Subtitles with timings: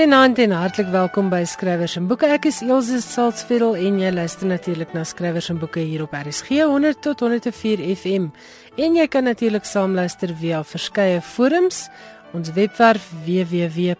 [0.00, 2.24] Goeienaand en hartlik welkom by Skrywers en Boeke.
[2.32, 6.64] Ek is Elsje Salzveld en jy luister natuurlik na Skrywers en Boeke hier op RSG
[6.64, 8.32] 100 tot 104 FM.
[8.80, 11.92] En jy kan natuurlik saamluister via verskeie forums,
[12.32, 13.92] ons webwerf www.rsg.co.za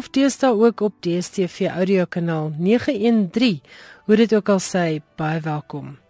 [0.00, 3.60] of deesdae ook op DStv audiokanaal 913.
[4.08, 6.00] Hoe dit ook al sê, baie welkom.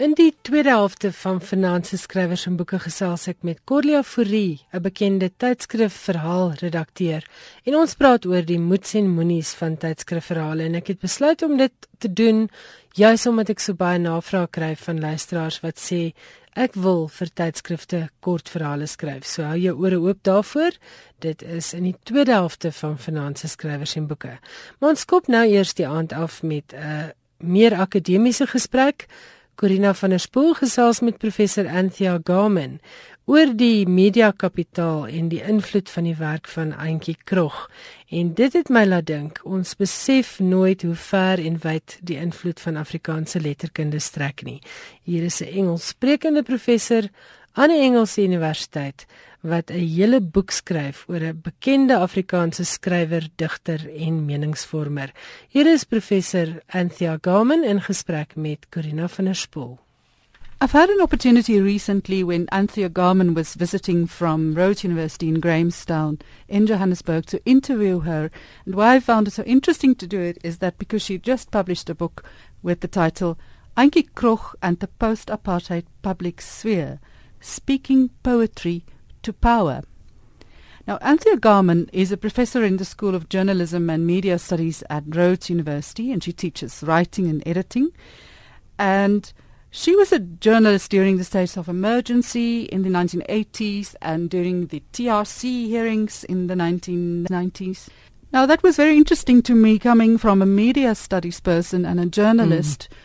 [0.00, 4.80] In die tweede helfte van Finansie Skrywers en Boeke gesels ek met Corlia Fourie, 'n
[4.80, 7.26] bekende tydskrifverhaal redakteur.
[7.64, 11.56] En ons praat oor die moets en moenies van tydskrifverhale en ek het besluit om
[11.56, 12.48] dit te doen
[12.94, 16.14] juis omdat ek so baie navrae kry van luisteraars wat sê
[16.56, 19.26] ek wil vir tydskrifte kortverhale skryf.
[19.26, 20.72] So hou jou ore oop daarvoor.
[21.18, 24.38] Dit is in die tweede helfte van Finansie Skrywers en Boeke.
[24.78, 27.08] Maar ons skop nou eers die aand af met 'n uh,
[27.40, 29.06] meer akademiese gesprek.
[29.60, 32.78] Corina van der Spool gesels met professor Anthea Garman
[33.28, 37.58] oor die mediakapitaal en die invloed van die werk van Auntie Krog.
[38.08, 42.62] En dit het my laat dink, ons besef nooit hoe ver en wyd die invloed
[42.64, 44.62] van Afrikaanse letterkunde strek nie.
[45.04, 47.10] Hier is 'n Engelssprekende professor
[47.52, 49.04] aan 'n Engelse universiteit
[49.40, 55.12] wat 'n hele boek skryf oor 'n bekende Afrikaanse skrywer, digter en meningsvormer.
[55.48, 59.78] Hier is professor Anthea Gorman in gesprek met Corina van der Spool.
[60.62, 66.18] I've had an opportunity recently when Anthea Garman was visiting from Rhodes University in Grahamstown
[66.48, 68.30] in Johannesburg to interview her.
[68.66, 71.50] And why I found it so interesting to do it is that because she just
[71.50, 72.24] published a book
[72.62, 73.38] with the title
[73.74, 77.00] Ankie Krog and the Post-Apartheid Public Sphere,
[77.40, 78.84] Speaking Poetry
[79.22, 79.82] to power.
[80.86, 85.04] Now, Anthea Garman is a professor in the School of Journalism and Media Studies at
[85.06, 87.90] Rhodes University, and she teaches writing and editing.
[88.78, 89.32] And
[89.70, 94.82] she was a journalist during the states of emergency in the 1980s and during the
[94.92, 97.88] TRC hearings in the 1990s.
[98.32, 102.06] Now, that was very interesting to me coming from a media studies person and a
[102.06, 102.88] journalist.
[102.90, 102.96] Mm.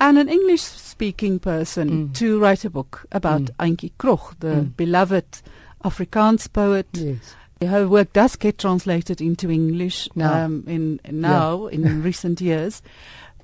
[0.00, 2.14] And an English speaking person mm.
[2.14, 3.54] to write a book about mm.
[3.60, 4.76] Ankie Krog, the mm.
[4.76, 5.42] beloved
[5.84, 6.88] Afrikaans poet.
[6.92, 7.34] Yes.
[7.60, 10.44] Her work does get translated into English now.
[10.44, 11.74] Um, in now yeah.
[11.74, 12.82] in recent years.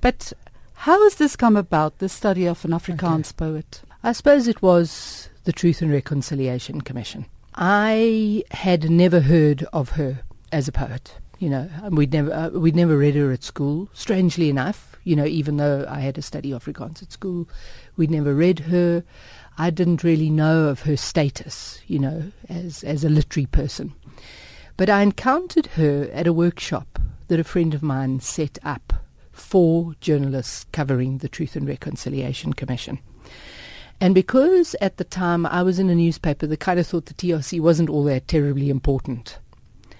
[0.01, 0.33] But
[0.73, 3.37] how has this come about, the study of an Afrikaans okay.
[3.37, 3.81] poet?
[4.03, 7.25] I suppose it was the Truth and Reconciliation Commission.
[7.55, 10.19] I had never heard of her
[10.51, 11.15] as a poet.
[11.39, 13.89] You know, we'd never uh, we'd never read her at school.
[13.93, 17.47] Strangely enough, you know, even though I had to study Afrikaans at school,
[17.95, 19.05] we'd never read her.
[19.57, 23.93] I didn't really know of her status, you know, as, as a literary person.
[24.75, 28.93] But I encountered her at a workshop that a friend of mine set up
[29.31, 32.99] for journalists covering the Truth and Reconciliation Commission.
[34.01, 37.13] And because at the time I was in a newspaper that kind of thought the
[37.13, 39.39] TRC wasn't all that terribly important,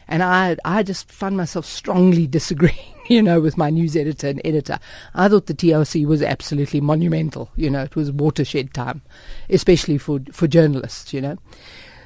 [0.08, 4.42] and I, I just found myself strongly disagreeing you know, with my news editor and
[4.46, 4.80] editor.
[5.16, 7.50] I thought the TLC was absolutely monumental.
[7.56, 9.02] You know, it was watershed time,
[9.50, 11.14] especially for for journalists.
[11.14, 11.38] You know.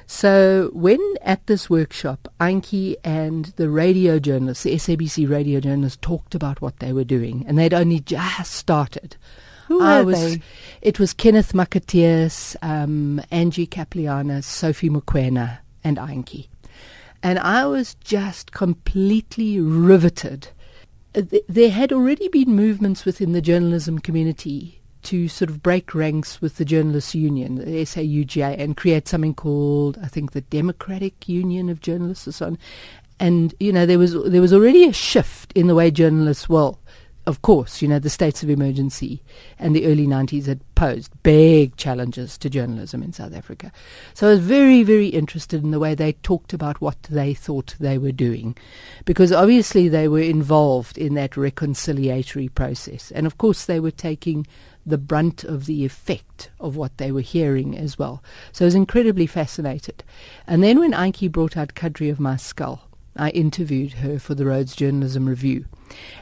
[0.07, 6.35] So when at this workshop, Anki and the radio journalists, the SABC radio journalists, talked
[6.35, 9.15] about what they were doing, and they'd only just started.
[9.67, 10.41] Who I was, they?
[10.81, 16.49] It was Kenneth Makatias, um, Angie Capliana, Sophie Mukwena, and Anki.
[17.23, 20.49] And I was just completely riveted
[21.13, 26.41] uh, there had already been movements within the journalism community to sort of break ranks
[26.41, 31.69] with the Journalists Union, the SAUGA, and create something called, I think, the Democratic Union
[31.69, 32.57] of Journalists or so on.
[33.19, 36.79] And you know, there was there was already a shift in the way journalists well
[37.27, 39.21] of course, you know, the states of emergency
[39.59, 43.71] and the early 90s had posed big challenges to journalism in South Africa.
[44.15, 47.75] So I was very, very interested in the way they talked about what they thought
[47.79, 48.57] they were doing,
[49.05, 53.11] because obviously they were involved in that reconciliatory process.
[53.11, 54.47] And of course, they were taking
[54.83, 58.23] the brunt of the effect of what they were hearing as well.
[58.51, 60.03] So I was incredibly fascinated.
[60.47, 62.81] And then when Anki brought out Country of My Skull,
[63.15, 65.65] I interviewed her for the Rhodes Journalism Review.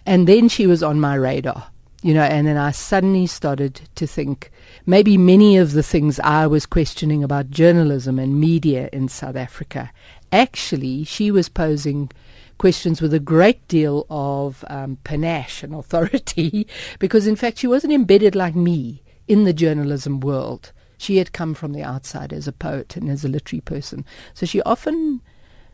[0.05, 1.69] And then she was on my radar,
[2.01, 4.51] you know, and then I suddenly started to think
[4.85, 9.91] maybe many of the things I was questioning about journalism and media in South Africa,
[10.31, 12.09] actually, she was posing
[12.57, 16.67] questions with a great deal of um, panache and authority,
[16.99, 20.71] because in fact, she wasn't embedded like me in the journalism world.
[20.97, 24.03] She had come from the outside as a poet and as a literary person.
[24.33, 25.21] So she often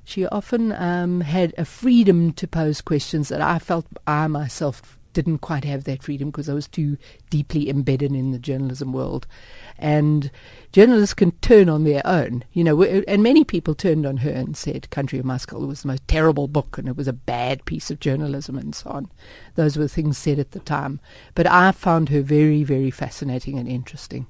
[0.06, 5.40] she often um, had a freedom to pose questions that I felt I myself didn't
[5.40, 6.98] quite have that freedom because I was too
[7.30, 9.26] deeply embedded in the journalism world.
[9.80, 10.30] And
[10.74, 14.56] journalists can turn on their own, you know, and many people turned on her and
[14.56, 17.66] said Country of My Skull was the most terrible book and it was a bad
[17.66, 19.10] piece of journalism and so on.
[19.56, 21.00] Those were things said at the time.
[21.34, 24.28] But I found her very, very fascinating and interesting.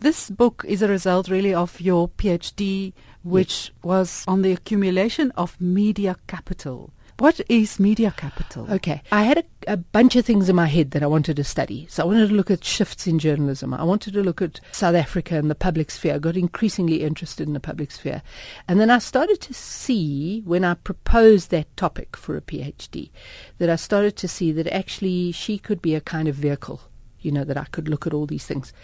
[0.00, 2.92] This book is a result really of your PhD,
[3.24, 3.82] which yes.
[3.82, 6.92] was on the accumulation of media capital.
[7.18, 8.66] What is media capital?
[8.68, 9.00] Okay.
[9.12, 11.86] I had a, a, bunch of things in my head that I wanted to study.
[11.88, 13.72] So I wanted to look at shifts in journalism.
[13.72, 16.16] I wanted to look at South Africa and the public sphere.
[16.16, 18.22] I got increasingly interested in the public sphere.
[18.66, 23.10] And then I started to see, when I proposed that topic for a PhD,
[23.58, 26.80] that I started to see that actually she could be a kind of vehicle
[27.20, 28.74] you know, that I could look at all these things.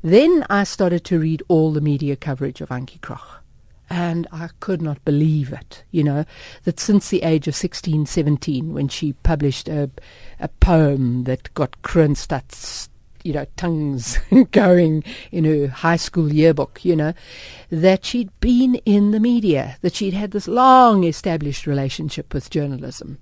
[0.00, 3.39] Then I started to read all the media coverage of Antjie Krog.
[3.92, 6.24] And I could not believe it, you know,
[6.62, 9.90] that since the age of 16, 17, when she published a,
[10.38, 12.88] a poem that got Kroonstad's,
[13.24, 14.16] you know, tongues
[14.52, 15.02] going
[15.32, 17.12] in her high school yearbook, you know,
[17.70, 23.18] that she'd been in the media, that she'd had this long established relationship with journalism.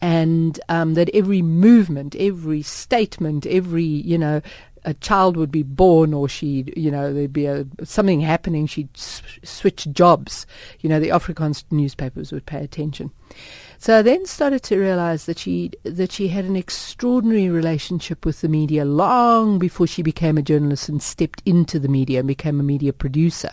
[0.00, 4.40] And um, that every movement, every statement, every you know
[4.84, 8.96] a child would be born or she'd, you know, there'd be a, something happening, she'd
[8.96, 10.46] switch jobs.
[10.80, 13.10] You know, the Afrikaans newspapers would pay attention.
[13.80, 18.40] So I then started to realize that she that she had an extraordinary relationship with
[18.40, 22.58] the media long before she became a journalist and stepped into the media and became
[22.58, 23.50] a media producer.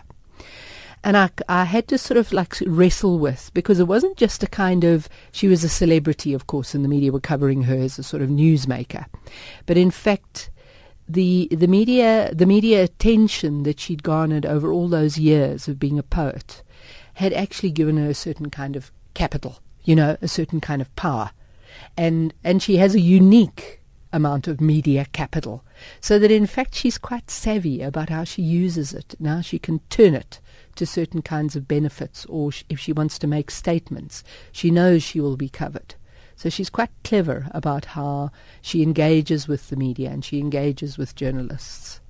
[1.04, 4.48] And I, I had to sort of like wrestle with because it wasn't just a
[4.48, 8.00] kind of she was a celebrity, of course, and the media were covering her as
[8.00, 9.06] a sort of newsmaker,
[9.68, 10.50] but in fact
[11.08, 16.00] the the media the media attention that she'd garnered over all those years of being
[16.00, 16.64] a poet
[17.16, 20.94] had actually given her a certain kind of capital, you know, a certain kind of
[20.96, 21.32] power.
[21.98, 23.82] And and she has a unique
[24.12, 25.64] amount of media capital.
[26.00, 29.16] So that in fact she's quite savvy about how she uses it.
[29.20, 30.40] Now she can turn it
[30.76, 35.22] to certain kinds of benefits or if she wants to make statements, she knows she
[35.22, 35.96] will be covered.
[36.36, 41.16] So she's quite clever about how she engages with the media and she engages with
[41.16, 42.02] journalists.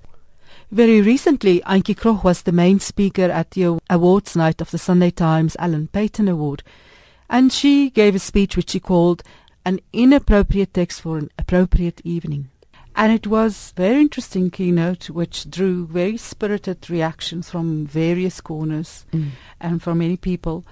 [0.70, 5.10] Very recently, Antjie Krog was the main speaker at the awards night of the Sunday
[5.10, 6.64] Times Alan Paton Award,
[7.30, 9.22] and she gave a speech which she called
[9.64, 12.48] an inappropriate text for an appropriate evening.
[12.96, 19.06] And it was a very interesting keynote which drew very spirited reactions from various corners
[19.12, 19.30] mm.
[19.60, 20.64] and from many people,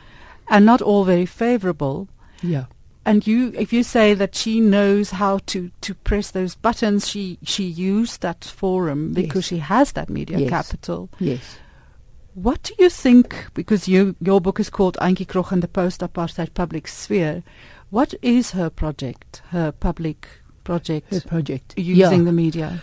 [0.48, 2.08] and not all very favorable.
[2.42, 2.64] Yeah
[3.06, 7.38] and you if you say that she knows how to to press those buttons she
[7.42, 9.48] she used that forum because yes.
[9.48, 10.50] she has that media yes.
[10.50, 11.58] capital yes
[12.34, 16.00] what do you think because you your book is called Antjie Krog and the post
[16.00, 17.42] apartheid public sphere
[17.90, 20.26] what is her project her public
[20.64, 22.24] project her project using yeah.
[22.24, 22.82] the media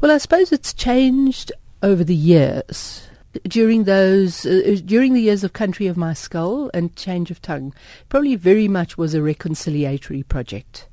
[0.00, 1.52] well i suppose it's changed
[1.82, 3.08] over the years
[3.42, 7.42] during those uh, uh, during the years of Country of My Skull and Change of
[7.42, 7.74] Tongue
[8.08, 10.88] probably very much was a reconciliatory project.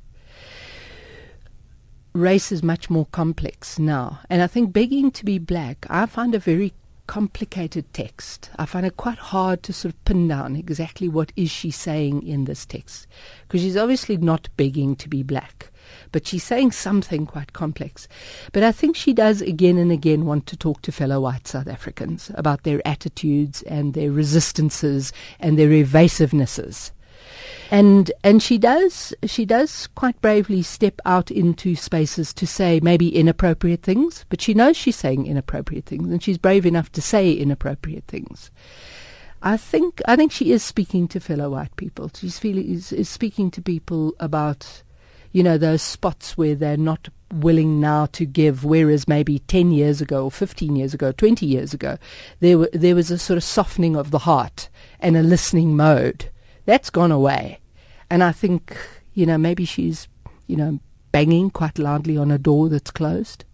[2.13, 6.35] Race is much more complex now, and I think begging to be black I find
[6.35, 6.73] a very
[7.11, 8.49] complicated text.
[8.55, 12.25] I find it quite hard to sort of pin down exactly what is she saying
[12.25, 13.05] in this text
[13.41, 15.73] because she's obviously not begging to be black
[16.13, 18.07] but she's saying something quite complex.
[18.53, 21.67] But I think she does again and again want to talk to fellow white South
[21.67, 26.91] Africans about their attitudes and their resistances and their evasivenesses.
[27.71, 33.15] And and she does she does quite bravely step out into spaces to say maybe
[33.15, 37.31] inappropriate things, but she knows she's saying inappropriate things and she's brave enough to say
[37.31, 38.51] inappropriate things.
[39.41, 42.11] I think I think she is speaking to fellow white people.
[42.13, 44.83] She's feeling is, is speaking to people about
[45.31, 50.01] you know, those spots where they're not willing now to give, whereas maybe 10 years
[50.01, 51.97] ago or 15 years ago, 20 years ago,
[52.41, 54.67] there, were, there was a sort of softening of the heart
[54.99, 56.29] and a listening mode.
[56.65, 57.60] That's gone away.
[58.11, 58.77] And I think,
[59.13, 60.09] you know, maybe she's,
[60.45, 60.79] you know,
[61.13, 63.45] banging quite loudly on a door that's closed.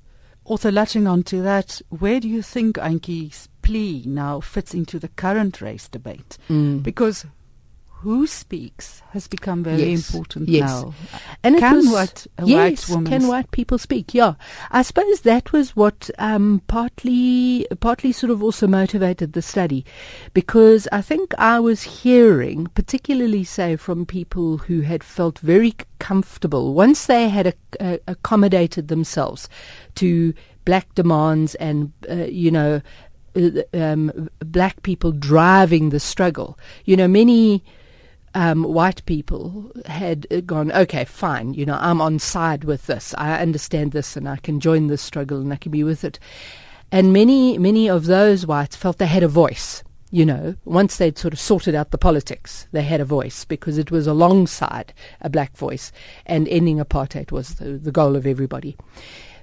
[0.46, 5.10] Also, latching on to that, where do you think Antjie's plea now fits into the
[5.10, 6.40] current race debate?
[6.50, 6.82] Mm.
[6.82, 7.28] Because
[8.02, 10.10] who speaks has become very yes.
[10.10, 10.70] important yes.
[10.70, 10.94] now.
[11.44, 14.14] And can was, white, yes, white can white people speak?
[14.14, 14.36] Yeah,
[14.70, 19.84] I suppose that was what um, partly, partly sort of also motivated the study,
[20.34, 26.76] because I think I was hearing, particularly say from people who had felt very comfortable
[26.76, 29.50] once they had a, a, accommodated themselves
[29.96, 30.34] to
[30.66, 32.82] black demands and uh, you know.
[33.36, 36.58] Uh, um, black people driving the struggle.
[36.86, 37.64] You know, many
[38.38, 43.16] um, white people had gone, okay, fine, you know, I'm on side with this.
[43.18, 46.20] I understand this and I can join this struggle and I can be with it.
[46.92, 49.84] And many, many of those whites felt they had a voice.
[50.12, 53.80] You know, once they'd sort of sorted out the politics, they had a voice because
[53.80, 55.92] it was alongside a black voice,
[56.26, 58.78] and ending apartheid was the, the goal of everybody.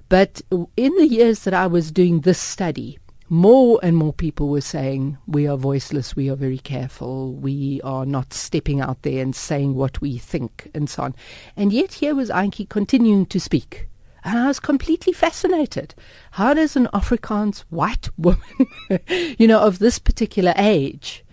[0.08, 2.98] But in the years that I was doing this study,
[3.34, 8.06] more and more people were saying, We are voiceless, we are very careful, we are
[8.06, 11.14] not stepping out there and saying what we think, and so on.
[11.56, 13.88] And yet here was Antjie continuing to speak.
[14.22, 15.94] And I was completely fascinated.
[16.32, 18.40] How does an Afrikaans white woman,
[19.08, 21.23] you know, of this particular age,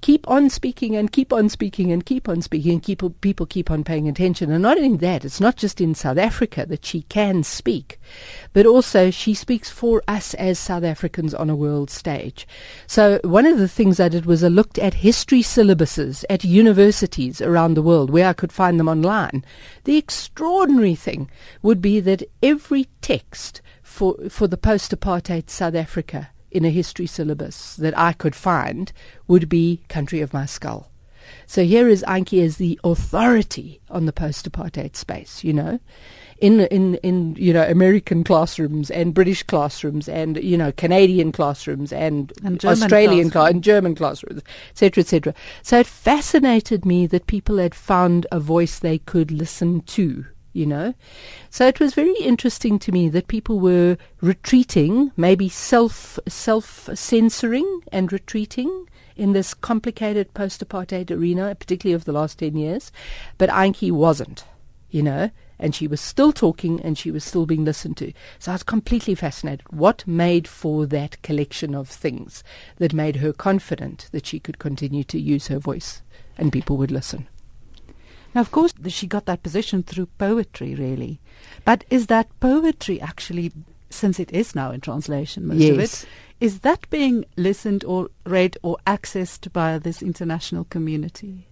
[0.00, 3.70] keep on speaking and keep on speaking and keep on speaking and keep, people keep
[3.70, 4.50] on paying attention.
[4.50, 7.98] And not only that, it's not just in South Africa that she can speak,
[8.52, 12.46] but also she speaks for us as South Africans on a world stage.
[12.86, 17.40] So one of the things I did was I looked at history syllabuses at universities
[17.40, 19.44] around the world where I could find them online.
[19.84, 21.30] The extraordinary thing
[21.62, 27.76] would be that every text for, for the post-apartheid South Africa in a history syllabus
[27.76, 28.92] that I could find
[29.28, 30.90] would be Country of My Skull.
[31.46, 35.80] So here is Anki as the authority on the post-apartheid space, you know,
[36.38, 41.92] in in in you know American classrooms and British classrooms and you know Canadian classrooms
[41.92, 43.54] and, and Australian classrooms.
[43.54, 45.34] and German classrooms, etc., etc.
[45.62, 50.66] So it fascinated me that people had found a voice they could listen to you
[50.66, 50.94] know.
[51.50, 57.82] So it was very interesting to me that people were retreating, maybe self self censoring
[57.92, 62.90] and retreating in this complicated post apartheid arena, particularly of the last ten years.
[63.38, 64.44] But Antjie wasn't,
[64.90, 68.12] you know, and she was still talking and she was still being listened to.
[68.38, 69.62] So I was completely fascinated.
[69.70, 72.42] What made for that collection of things
[72.76, 76.02] that made her confident that she could continue to use her voice
[76.38, 77.28] and people would listen?
[78.36, 81.20] Now, of course, she got that position through poetry, really.
[81.64, 83.50] But is that poetry actually,
[83.88, 85.70] since it is now in translation, most yes.
[85.72, 86.06] of it,
[86.38, 91.46] is that being listened or read or accessed by this international community?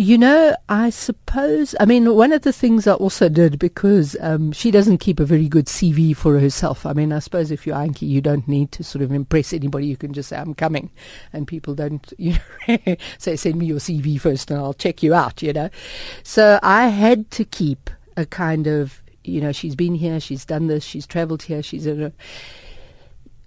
[0.00, 4.50] You know, I suppose, I mean, one of the things I also did because um,
[4.50, 6.86] she doesn't keep a very good CV for herself.
[6.86, 9.88] I mean, I suppose if you're Antjie, you don't need to sort of impress anybody.
[9.88, 10.90] You can just say, I'm coming.
[11.34, 15.12] And people don't, you know, say, send me your CV first and I'll check you
[15.12, 15.68] out, you know.
[16.22, 20.68] So I had to keep a kind of, you know, she's been here, she's done
[20.68, 22.12] this, she's traveled here, she's in a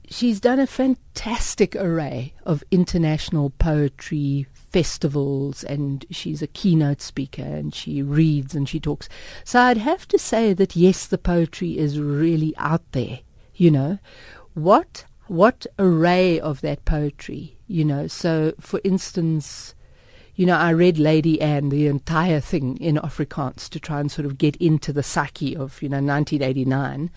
[0.07, 7.73] she's done a fantastic array of international poetry festivals and she's a keynote speaker and
[7.73, 9.07] she reads and she talks.
[9.45, 13.19] So I'd have to say that yes, the poetry is really out there,
[13.53, 13.99] you know.
[14.55, 18.07] What what array of that poetry, you know.
[18.07, 19.75] So for instance,
[20.35, 24.25] you know, I read Lady Anne, the entire thing in Afrikaans to try and sort
[24.25, 27.11] of get into the psyche of, you know, 1989.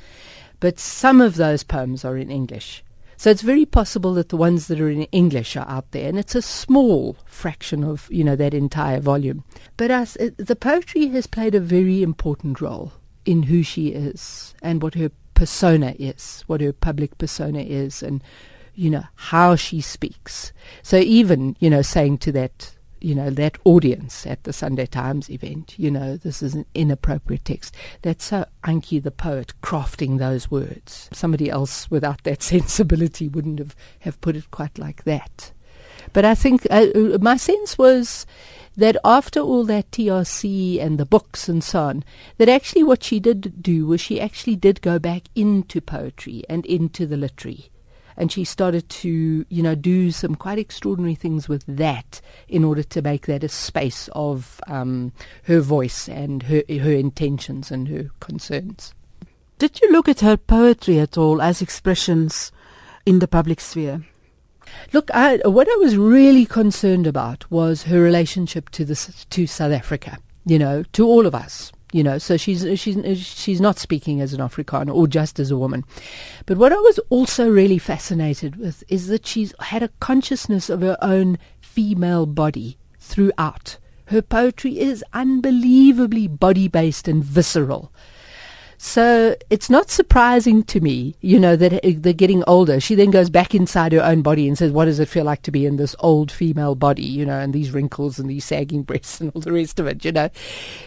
[0.60, 2.84] But some of those poems are in English.
[3.16, 6.18] So it's very possible that the ones that are in English are out there, and
[6.18, 9.44] it's a small fraction of you know that entire volume.
[9.76, 10.06] But uh,
[10.36, 12.92] the poetry has played a very important role
[13.24, 18.22] in who she is and what her persona is, what her public persona is, and
[18.74, 20.52] you know how she speaks.
[20.82, 25.28] So even you know saying to that you know, that audience at the Sunday Times
[25.30, 27.74] event, you know, this is an inappropriate text.
[28.02, 31.08] That's so Antjie the poet crafting those words.
[31.12, 35.52] Somebody else without that sensibility wouldn't have, have put it quite like that.
[36.12, 38.26] But I think uh, uh my sense was
[38.76, 42.04] that after all that TRC and the books and so on,
[42.38, 46.64] that actually what she did do was she actually did go back into poetry and
[46.66, 47.70] into the literary
[48.16, 52.82] and she started to, you know, do some quite extraordinary things with that in order
[52.82, 55.12] to make that a space of um,
[55.44, 58.94] her voice and her her intentions and her concerns.
[59.58, 62.52] Did you look at her poetry at all as expressions
[63.04, 64.04] in the public sphere?
[64.92, 68.94] Look, I, what I was really concerned about was her relationship to the
[69.30, 70.18] to South Africa.
[70.44, 74.34] You know, to all of us you know so she's she's she's not speaking as
[74.34, 75.82] an afrikaner or just as a woman.
[76.44, 80.82] But what i was also really fascinated with is that she's had a consciousness of
[80.82, 83.78] her own female body throughout.
[84.08, 87.90] Her poetry is unbelievably body based and visceral
[88.78, 92.80] so it's not surprising to me, you know, that eh, they're getting older.
[92.80, 95.42] She then goes back inside her own body and says, What does it feel like
[95.42, 98.82] to be in this old female body, you know, and these wrinkles and these sagging
[98.84, 100.30] breasts and all the rest of it, you know?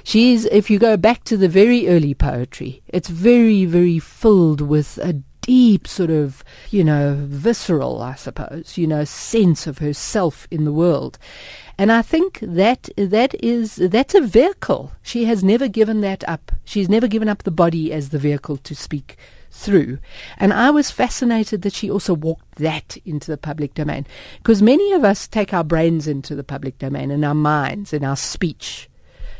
[0.03, 4.97] She's, if you go back to the very early poetry, it's very, very filled with
[4.99, 10.63] a deep sort of, you know, visceral, I suppose, you know, sense of herself in
[10.65, 11.17] the world.
[11.79, 14.91] And I think that that is that's a vehicle.
[15.01, 16.51] She has never given that up.
[16.65, 19.17] She's never given up the body as the vehicle to speak
[19.49, 19.99] through.
[20.37, 24.05] And I was fascinated that she also walked that into the public domain.
[24.39, 28.03] Because many of us take our brains into the public domain and our minds and
[28.03, 28.89] our speech.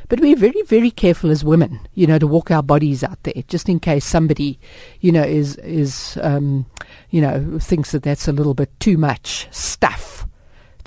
[0.08, 3.44] But we're very, very careful as women, you know, to walk our bodies out there,
[3.50, 4.62] just in case somebody,
[5.02, 6.66] you know, is is, um,
[7.10, 9.99] you know, thinks that that's a little bit too much stuff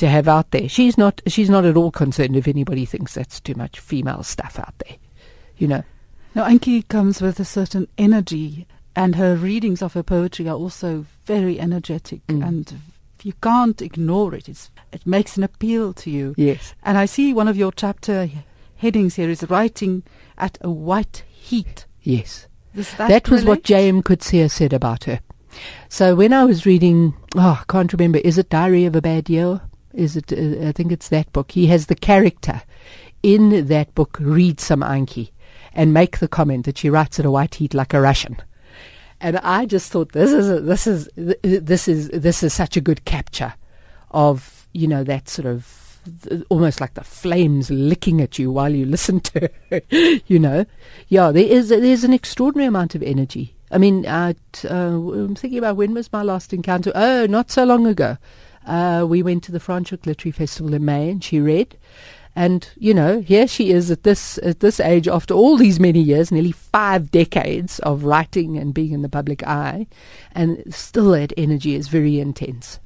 [0.02, 0.68] to have out there.
[0.68, 4.58] She's not she's not at all concerned if anybody thinks that's too much female stuff
[4.58, 4.96] out there.
[5.56, 5.84] You know.
[6.34, 8.66] Now Antjie comes with a certain energy
[8.96, 12.44] and her readings of her poetry are also very energetic mm.
[12.44, 12.80] and
[13.22, 14.48] you can't ignore it.
[14.48, 16.34] It's, it makes an appeal to you.
[16.36, 16.74] Yes.
[16.82, 18.28] And I see one of your chapter
[18.74, 20.02] headings here is writing
[20.36, 21.86] at a white heat.
[22.02, 22.48] Yes.
[22.74, 24.02] that, that was what J.M.
[24.02, 25.20] Coetzee said about her.
[25.88, 29.30] So when I was reading, oh, I can't remember, is it Diary of a Bad
[29.30, 29.60] Year?
[29.94, 30.32] Is it?
[30.32, 31.52] Uh, I think it's that book.
[31.52, 32.62] He has the character
[33.22, 35.30] in that book read some Anki
[35.72, 38.36] and make the comment that she writes at a white heat like a Russian.
[39.20, 42.80] And I just thought this is a, this is this is this is such a
[42.80, 43.54] good capture
[44.10, 45.92] of you know that sort of
[46.48, 49.80] almost like the flames licking at you while you listen to her,
[50.26, 50.66] you know.
[51.08, 53.54] Yeah, there is there's an extraordinary amount of energy.
[53.70, 54.34] I mean, uh,
[54.68, 56.92] I'm thinking about when was my last encounter?
[56.94, 58.18] Oh, not so long ago.
[58.66, 61.76] Uh, we went to the Franschhoek Literary Festival in May, and she read.
[62.34, 66.00] And you know, here she is at this at this age, after all these many
[66.00, 69.86] years, nearly five decades of writing and being in the public eye,
[70.34, 72.80] and still that energy is very intense.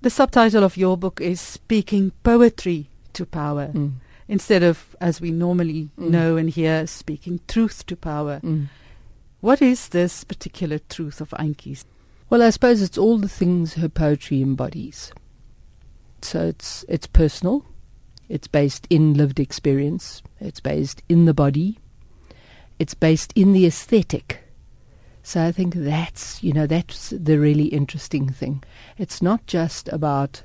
[0.00, 3.92] The subtitle of your book is "Speaking Poetry to Power," mm.
[4.26, 6.10] instead of, as we normally mm.
[6.10, 8.40] know and hear, speaking truth to power.
[8.42, 8.66] Mm.
[9.40, 11.84] What is this particular truth of Antjie's?
[12.30, 15.12] Well, I suppose it's all the things her poetry embodies.
[16.22, 17.66] So it's it's personal,
[18.28, 21.78] it's based in lived experience, it's based in the body,
[22.78, 24.40] it's based in the aesthetic.
[25.22, 28.64] So I think that's you know that's the really interesting thing.
[28.98, 30.42] It's not just about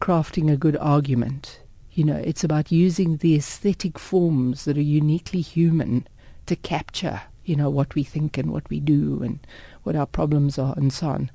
[0.00, 1.60] crafting a good argument.
[1.92, 6.08] You know, it's about using the aesthetic forms that are uniquely human
[6.46, 9.38] to capture, you know, what we think and what we do and
[9.82, 11.30] what our problems are, and so on.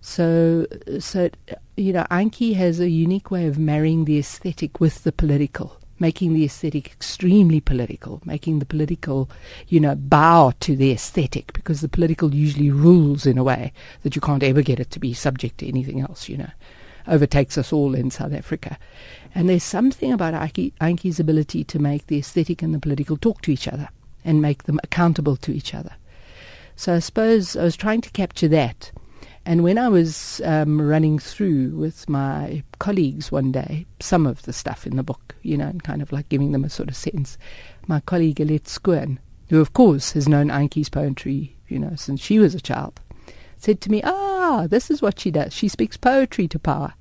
[0.00, 0.66] So,
[1.00, 1.30] so
[1.76, 6.32] you know, Anki has a unique way of marrying the aesthetic with the political, making
[6.32, 9.30] the aesthetic extremely political, making the political,
[9.68, 14.14] you know, bow to the aesthetic because the political usually rules in a way that
[14.14, 16.50] you can't ever get it to be subject to anything else, you know.
[17.08, 18.78] Overtakes us all in South Africa.
[19.32, 23.52] And there's something about Anki's ability to make the aesthetic and the political talk to
[23.52, 23.88] each other
[24.26, 25.94] and make them accountable to each other.
[26.74, 28.92] So I suppose I was trying to capture that.
[29.46, 34.52] And when I was um, running through with my colleagues one day, some of the
[34.52, 36.96] stuff in the book, you know, and kind of like giving them a sort of
[36.96, 37.38] sense,
[37.86, 42.40] my colleague Alet Skoon, who of course has known Antjie's poetry, you know, since she
[42.40, 43.00] was a child,
[43.56, 45.54] said to me, Ah, this is what she does.
[45.54, 46.94] She speaks poetry to power.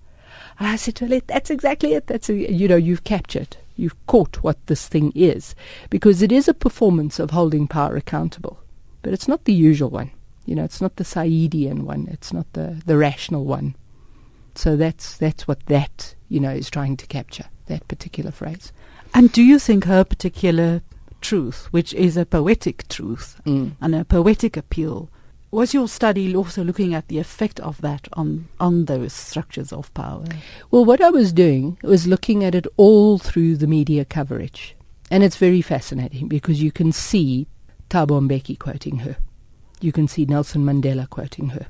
[0.60, 2.06] I said to Alet, That's exactly it.
[2.06, 5.56] That's, a, you know, you've captured, you've caught what this thing is,
[5.90, 8.60] because it is a performance of holding power accountable
[9.06, 10.10] but it's not the usual one.
[10.48, 12.08] You know, it's not the Saidian one.
[12.10, 13.76] It's not the, the rational one.
[14.56, 18.74] So that's that's what that you know is trying to capture that particular phrase.
[19.14, 20.82] And do you think her particular
[21.22, 23.74] truth, which is a poetic truth mm.
[23.80, 25.12] and a poetic appeal,
[25.56, 29.94] was your study also looking at the effect of that on on those structures of
[29.94, 30.26] power?
[30.70, 34.76] Well, what I was doing was looking at it all through the media coverage,
[35.10, 37.48] and it's very fascinating because you can see
[37.90, 39.16] Thabo Mbeki quoting her.
[39.80, 41.68] You can see Nelson Mandela quoting her.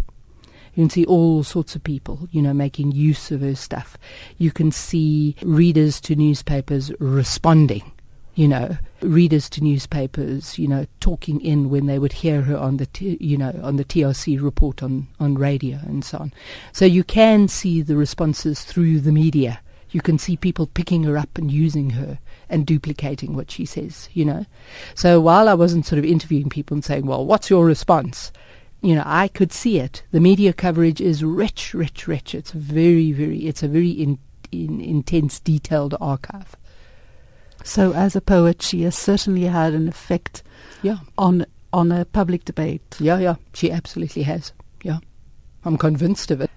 [0.74, 3.98] You can see all sorts of people, you know, making use of her stuff.
[4.38, 7.92] You can see readers to newspapers responding,
[8.34, 12.78] you know, readers to newspapers, you know, talking in when they would hear her on
[12.78, 16.34] the, t- you know, on the TRC report on, on radio and so on.
[16.72, 19.60] So you can see the responses through the media.
[19.92, 24.10] You can see people picking her up and using her and duplicating what she says,
[24.14, 24.46] you know.
[24.94, 28.32] So while I wasn't sort of interviewing people and saying, well, what's your response?
[28.82, 30.04] You know, I could see it.
[30.12, 32.36] The media coverage is rich, rich, rich.
[32.36, 34.20] It's very, very, it's a very in,
[34.52, 36.56] in, intense, detailed archive.
[37.66, 40.44] So as a poet, she has certainly had an effect
[40.82, 40.98] yeah.
[41.18, 42.96] on on a public debate.
[43.00, 44.54] Yeah, yeah, she absolutely has.
[44.84, 45.00] Yeah.
[45.66, 46.50] I'm convinced of it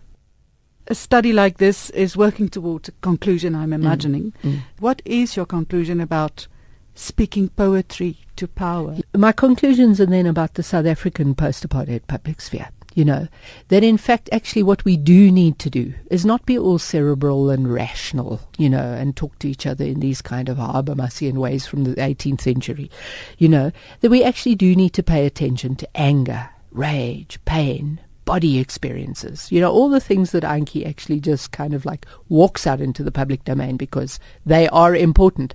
[0.89, 3.75] a study like this is working towards a conclusion, I'm mm.
[3.75, 4.33] imagining.
[4.43, 4.53] Mm.
[4.53, 4.61] Mm.
[4.79, 6.49] What is your conclusion about
[6.95, 8.97] speaking poetry to power?
[9.15, 12.69] My conclusions are then about the South African post apartheid public sphere.
[12.99, 13.29] You know,
[13.69, 17.49] that in fact, actually, what we do need to do is not be all cerebral
[17.49, 21.65] and rational, you know, and talk to each other in these kind of Habermasian ways
[21.65, 22.91] from the 18th century,
[23.39, 28.59] you know, that we actually do need to pay attention to anger, rage, pain, body
[28.59, 32.81] experiences, you know, all the things that Anki actually just kind of like walks out
[32.81, 35.55] into the public domain because they are important.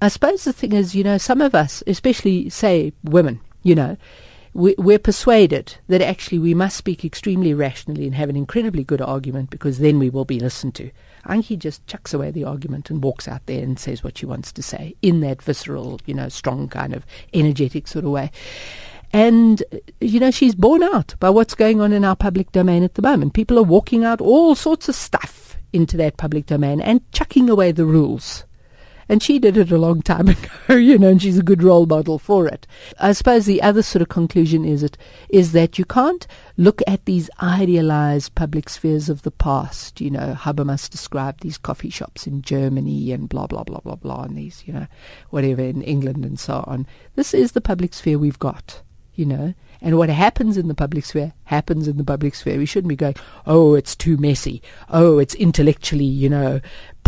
[0.00, 3.96] I suppose the thing is, you know, some of us, especially, say, women, you know,
[4.52, 9.00] we, we're persuaded that actually we must speak extremely rationally and have an incredibly good
[9.00, 10.90] argument because then we will be listened to.
[11.26, 14.50] Anki just chucks away the argument and walks out there and says what she wants
[14.52, 18.30] to say in that visceral, you know, strong kind of energetic sort of way.
[19.12, 19.62] And,
[20.00, 23.02] you know, she's borne out by what's going on in our public domain at the
[23.02, 23.34] moment.
[23.34, 27.72] People are walking out all sorts of stuff into that public domain and chucking away
[27.72, 28.44] the rules.
[29.10, 30.28] And she did it a long time
[30.68, 32.64] ago, you know, and she's a good role model for it.
[33.00, 34.96] I suppose the other sort of conclusion is it
[35.28, 40.00] is that you can't look at these idealized public spheres of the past.
[40.00, 44.22] You know, Habermas described these coffee shops in Germany and blah blah blah blah blah,
[44.22, 44.86] and these, you know,
[45.30, 46.86] whatever in England and so on.
[47.16, 48.80] This is the public sphere we've got
[49.20, 49.54] you know.
[49.82, 52.56] And what happens in the public sphere happens in the public sphere.
[52.58, 54.62] We shouldn't be going, oh, it's too messy.
[54.88, 56.60] Oh, it's intellectually, you know,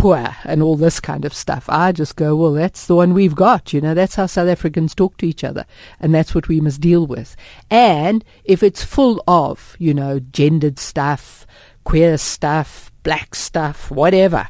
[0.02, 1.64] poor and all this kind of stuff.
[1.68, 3.72] I just go, well, that's the one we've got.
[3.72, 5.64] You know, that's how South Africans talk to each other.
[6.00, 7.36] And that's what we must deal with.
[7.70, 11.46] And if it's full of, you know, gendered stuff,
[11.84, 14.48] queer stuff, black stuff, whatever,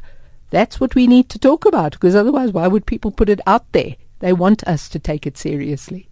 [0.49, 1.91] that's what we need to talk about.
[1.91, 3.95] Because otherwise, why would people put it out there?
[4.21, 6.09] They want us to take it seriously.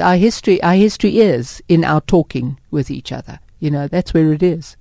[0.00, 3.40] Our history, our history is in our talking with each other.
[3.58, 4.78] You know, that's where it is.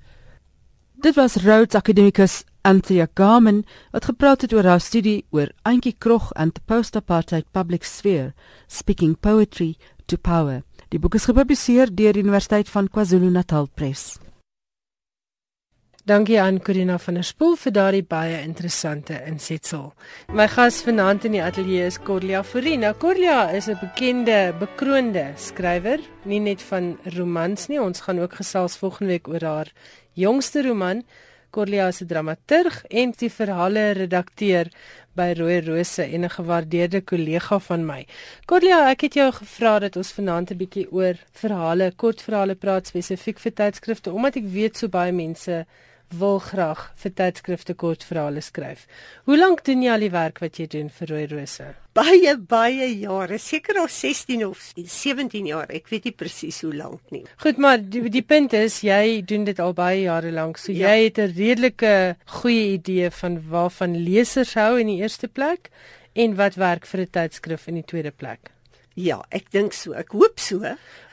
[1.01, 6.33] Dit was Rhodes akademikus Anthea Garman wat gepraat het oor haar studie oor Antjie Krog
[6.35, 8.33] and the Post-Apartheid Public Sphere,
[8.67, 10.63] Speaking Poetry to Power.
[10.91, 14.17] Die boek is gepubliseer deur die Universiteit van KwaZulu-Natal Press.
[16.07, 19.93] Dankie aan Corina van der Spool vir daardie baie interessante insetsel.
[20.31, 22.93] My gas vanaand in die ateljee is Corlia Forina.
[22.93, 27.79] Corlia is 'n bekende, bekroonde skrywer, nie net van romans nie.
[27.79, 29.71] Ons gaan ook gesels volgende week oor haar
[30.13, 31.03] jongste roman.
[31.49, 34.69] Corlia 'n dramaturg en die verhale redakteur
[35.15, 38.05] by Rooi Rose en 'n gewaardeerde kollega van my.
[38.45, 43.39] Corlia, ek het jou gevra dat ons vanaand 'n bietjie oor verhale, kortverhale praat spesifiek
[43.39, 45.65] vir tydskrifte omdat ek weet so baie mense
[46.09, 48.85] wil graag vir tydskrifte kortverhale skryf.
[49.25, 51.67] Hoe lank doen jy al die werk wat jy doen vir Rooi Rose?
[51.97, 55.67] Baie baie jare, seker al 16 of 17 jaar.
[55.73, 57.25] Ek weet nie presies hoe lank nie.
[57.43, 60.61] Goed, maar die, die punt is jy doen dit al baie jare lank.
[60.61, 60.93] So ja.
[60.93, 65.71] jy het 'n redelike goeie idee van waarvan lesers hou in die eerste plek
[66.13, 68.51] en wat werk vir 'n tydskrif in die tweede plek.
[68.97, 69.93] Ja, ek dink so.
[69.93, 70.65] Ek hoop so.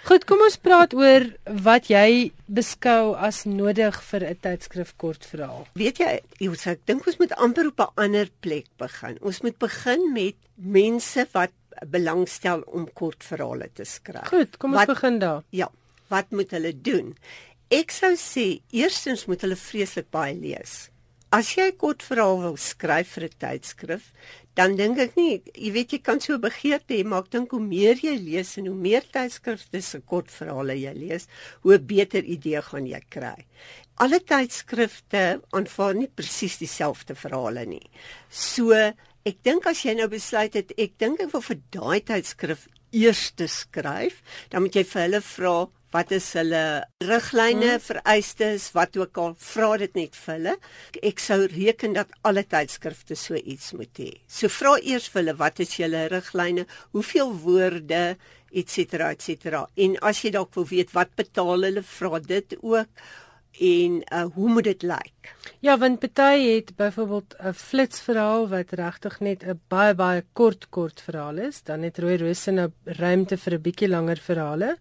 [0.08, 1.26] Goed, kom ons praat oor
[1.64, 5.66] wat jy beskou as nodig vir 'n tydskrif kortverhaal.
[5.76, 9.18] Weet jy, Jose, ek dink ons moet amper op 'n ander plek begin.
[9.20, 11.52] Ons moet begin met mense wat
[11.86, 14.28] belangstel om kortverhale te skryf.
[14.28, 15.42] Goed, kom ons wat, begin daar.
[15.50, 15.68] Ja,
[16.08, 17.16] wat moet hulle doen?
[17.68, 20.90] Ek sou sê eerstens moet hulle vreeslik baie lees.
[21.34, 24.04] As jy 'n kortverhaal wil skryf vir 'n tydskrif,
[24.54, 27.60] dan dink ek nie, jy weet jy kan so begeerte hê, maar ek dink hoe
[27.60, 31.26] meer jy lees en hoe meer tydskrifte se kortverhale jy lees,
[31.64, 33.46] hoe beter idee gaan jy kry.
[33.98, 37.90] Alle tydskrifte aanvaar nie presies dieselfde verhale nie.
[38.30, 38.70] So
[39.26, 43.32] ek dink as jy nou besluit het ek dink ek wil vir daai tydskrif eers
[43.34, 45.56] skryf, dan moet jy vir hulle vra
[45.94, 47.82] wat is hulle riglyne, hmm.
[47.86, 50.54] vereistes, wat ook al, vra dit net vir hulle.
[51.10, 54.10] Ek sou reken dat alle tydskrifte so iets moet hê.
[54.26, 58.02] So vra eers vir hulle wat is julle riglyne, hoeveel woorde
[58.54, 59.64] etcetera etcetera.
[59.78, 63.06] En as jy dalk wil weet wat betaal hulle, vra dit ook
[63.54, 65.30] en uh, hoe moet dit lyk?
[65.62, 71.00] Ja, want party het byvoorbeeld 'n flitsverhaal wat regtig net 'n baie baie kort kort
[71.00, 74.78] verhaal is, dan het Rooi Rose nou ruimte vir 'n bietjie langer verhale.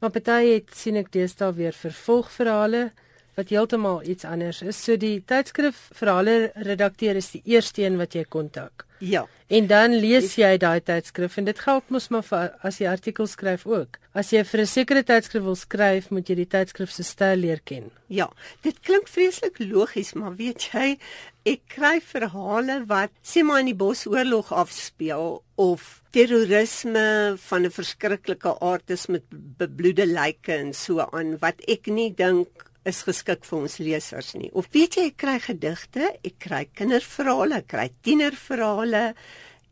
[0.00, 2.90] Maar party het sien ek deesdae weer vervolgverhale
[3.36, 4.84] wat heeltemal iets anders is.
[4.84, 8.86] So die tydskrif verhale redakteur is die eerste een wat jy kontak.
[9.00, 9.24] Ja.
[9.48, 13.32] En dan lees jy daai tydskrif en dit geld mos maar vir as jy artikels
[13.34, 13.96] skryf ook.
[14.12, 17.60] As jy vir 'n sekere tydskrif wil skryf, moet jy die tydskrif se styl leer
[17.64, 17.90] ken.
[18.08, 18.28] Ja,
[18.62, 20.98] dit klink vreeslik logies, maar weet jy,
[21.46, 28.60] ek kry verhale wat sê maar in die Bosoorlog afspeel of terrorisme van 'n verskriklike
[28.60, 33.58] aard is met bebloede lyke en so aan wat ek nie dink is geskik vir
[33.58, 34.50] ons lesers nie.
[34.56, 39.10] Of weet jy, ek kry gedigte, ek kry kinderverhale, ek kry tienerverhale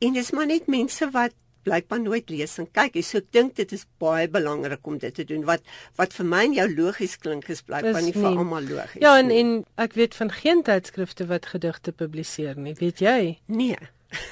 [0.04, 1.36] en dis maar net mense wat
[1.68, 3.04] blykbaar nooit lees en kyk nie.
[3.04, 5.44] So ek dink dit is baie belangrik om dit te doen.
[5.48, 5.64] Wat
[6.00, 9.02] wat vir my en jou logies klink is blykbaar nie vir almal logies.
[9.04, 9.42] Ja, en nie.
[9.42, 12.76] en ek weet van geen tydskrifte wat gedigte publiseer nie.
[12.78, 13.38] Weet jy?
[13.46, 13.78] nee.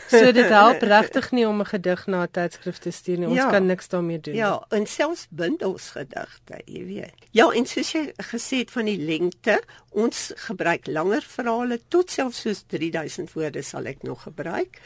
[0.08, 3.26] So dit help regtig nie om 'n gedig na 'n tydskrif te stuur nie.
[3.28, 3.50] Ons Ja.
[3.50, 4.34] kan niks daarmee doen.
[4.34, 7.14] Ja, en selfs bundels gedigte, jy weet.
[7.30, 12.40] Ja, en soos jy gesê het van die lengte, ons gebruik langer verhale tot selfs
[12.40, 14.80] soos 3000 woorde sal ek nog gebruik.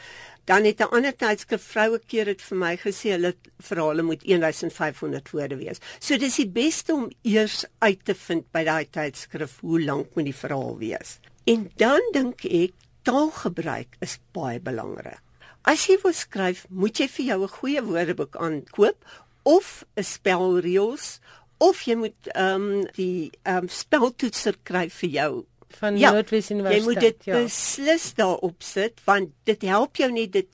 [0.45, 5.29] Dan het 'n ander tydskrif vroue keer dit vir my gesê hulle verhale moet 1500
[5.31, 5.77] woorde wees.
[5.99, 10.25] So dis die beste om eers uit te vind by daai tydskrif hoe lank moet
[10.25, 11.19] die verhaal wees.
[11.45, 12.71] En dan dink ek
[13.03, 15.19] taalgebruik is baie belangrik.
[15.63, 19.05] As jy wil skryf, moet jy vir jou 'n goeie woordeboek aankoop
[19.43, 21.19] of 'n spelreëls
[21.59, 25.45] of jy moet ehm um, die ehm um, speltoetser kry vir jou.
[25.79, 26.83] Van Ja, Noordwes Jy Universiteit.
[26.85, 27.35] moet dit ja.
[27.43, 30.47] beslis daarop sit want dit help jou net dit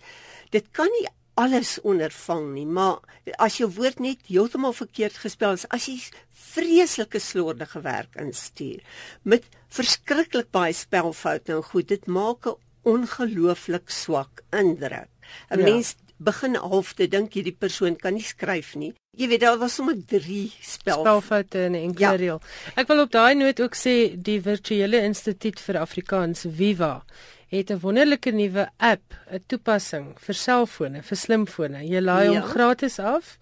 [0.52, 2.98] dit kan nie alles ondervang nie, maar
[3.38, 5.98] as jou woord net heeltemal verkeerd gespel is, as jy
[6.58, 8.82] vreeslike slordige werk instuur
[9.24, 15.12] met verskriklik baie spelfoute en goed, dit maak 'n ongelooflik swak indruk.
[15.52, 15.66] 'n Ja.
[15.66, 18.94] Mens begin half te dink hierdie persoon kan nie skryf nie.
[19.18, 22.16] Jy weet daar was sommer 3 spel spelfoute in 'n enkele Ja.
[22.16, 22.42] reël.
[22.76, 27.04] Ek wil op daai noot ook sê die Virtuele Instituut vir Afrikaans Viva
[27.50, 29.02] het 'n wonderlike nuwe app,
[29.32, 31.88] 'n toepassing vir selfone, vir slimfone.
[31.88, 32.42] Jy laai Ja.
[32.42, 33.38] hom gratis af.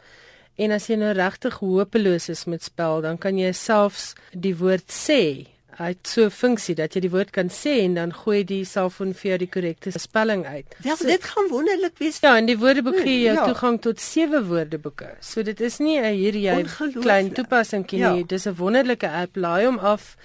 [0.58, 4.88] En as jy nou regtig hopeloos is met spel, dan kan jy selfs die woord
[4.88, 5.48] sê.
[5.78, 8.64] Hy het so 'n funksie dat jy die woord kan sê en dan gooi die
[8.66, 10.66] selfoon vir jou die korrekte spelling uit.
[10.84, 12.20] Wel, dit gaan wonderlik wees.
[12.22, 13.46] Ja, en die woordeboek gee jou Ja.
[13.46, 15.16] toegang tot sewe woordeboeke.
[15.20, 16.64] So dit is nie 'n hier jy
[17.02, 18.14] klein toepassingkie Ja.
[18.14, 18.24] nie.
[18.24, 19.36] Dis 'n wonderlike app.
[19.36, 20.16] Laai hom af.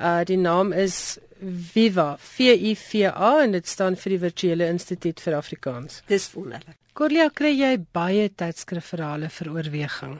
[0.00, 1.18] Uh die naam is
[1.72, 6.02] Viva, V I V A en dit staan vir die Virtuele Instituut vir Afrikaans.
[6.06, 6.76] Dis wonderlik.
[6.94, 10.18] Corlia, kry jy baie tydskrifverhale vir oorweging?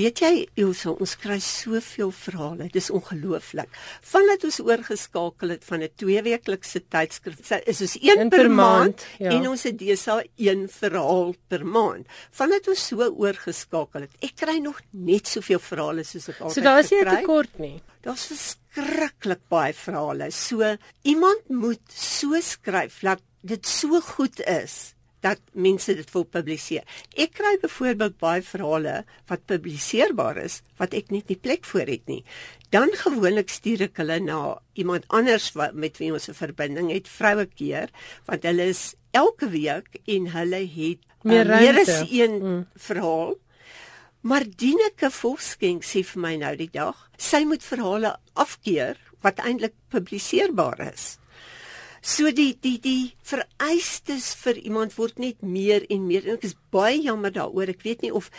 [0.00, 2.68] Weet jy, Ilse, ons kry soveel verhale.
[2.72, 3.68] Dis ongelooflik.
[4.12, 8.96] Vandat ons oorgeskakel het van 'n tweeweeklikse tydskrif, is ons een Een per, per maand,
[8.96, 9.30] maand ja.
[9.30, 12.06] en ons het desa een verhaal per maand.
[12.30, 16.60] Vandat ons so oorgeskakel het, ek kry nog net soveel verhale soos ek altyd So
[16.60, 17.20] daar is nie 'n gekry.
[17.20, 17.82] tekort nie.
[18.02, 20.30] Daar's verskriklik baie verhale.
[20.30, 26.84] So iemand moet so skryf dat dit so goed is dat mense dit wil publiseer.
[27.16, 28.94] Ek kry byvoorbeeld baie verhale
[29.28, 32.24] wat publiseerbaar is wat ek net nie plek vir het nie.
[32.70, 34.40] Dan gewoonlik stuur ek hulle na
[34.74, 37.90] iemand anders wat met wie ons 'n verbinding het, vroue keer,
[38.26, 42.66] want hulle is elke week en hulle het Meer uh, meer as een mm.
[42.76, 43.36] verhaal.
[44.20, 49.74] Maar Dieneke Volkskenk sê vir my nou die dag, sy moet verhale afkeer wat eintlik
[49.92, 51.19] publiseerbaar is.
[52.00, 56.54] So die die die vereistes vir iemand word net meer en meer en ek is
[56.72, 57.68] baie jammer daaroor.
[57.68, 58.30] Ek weet nie of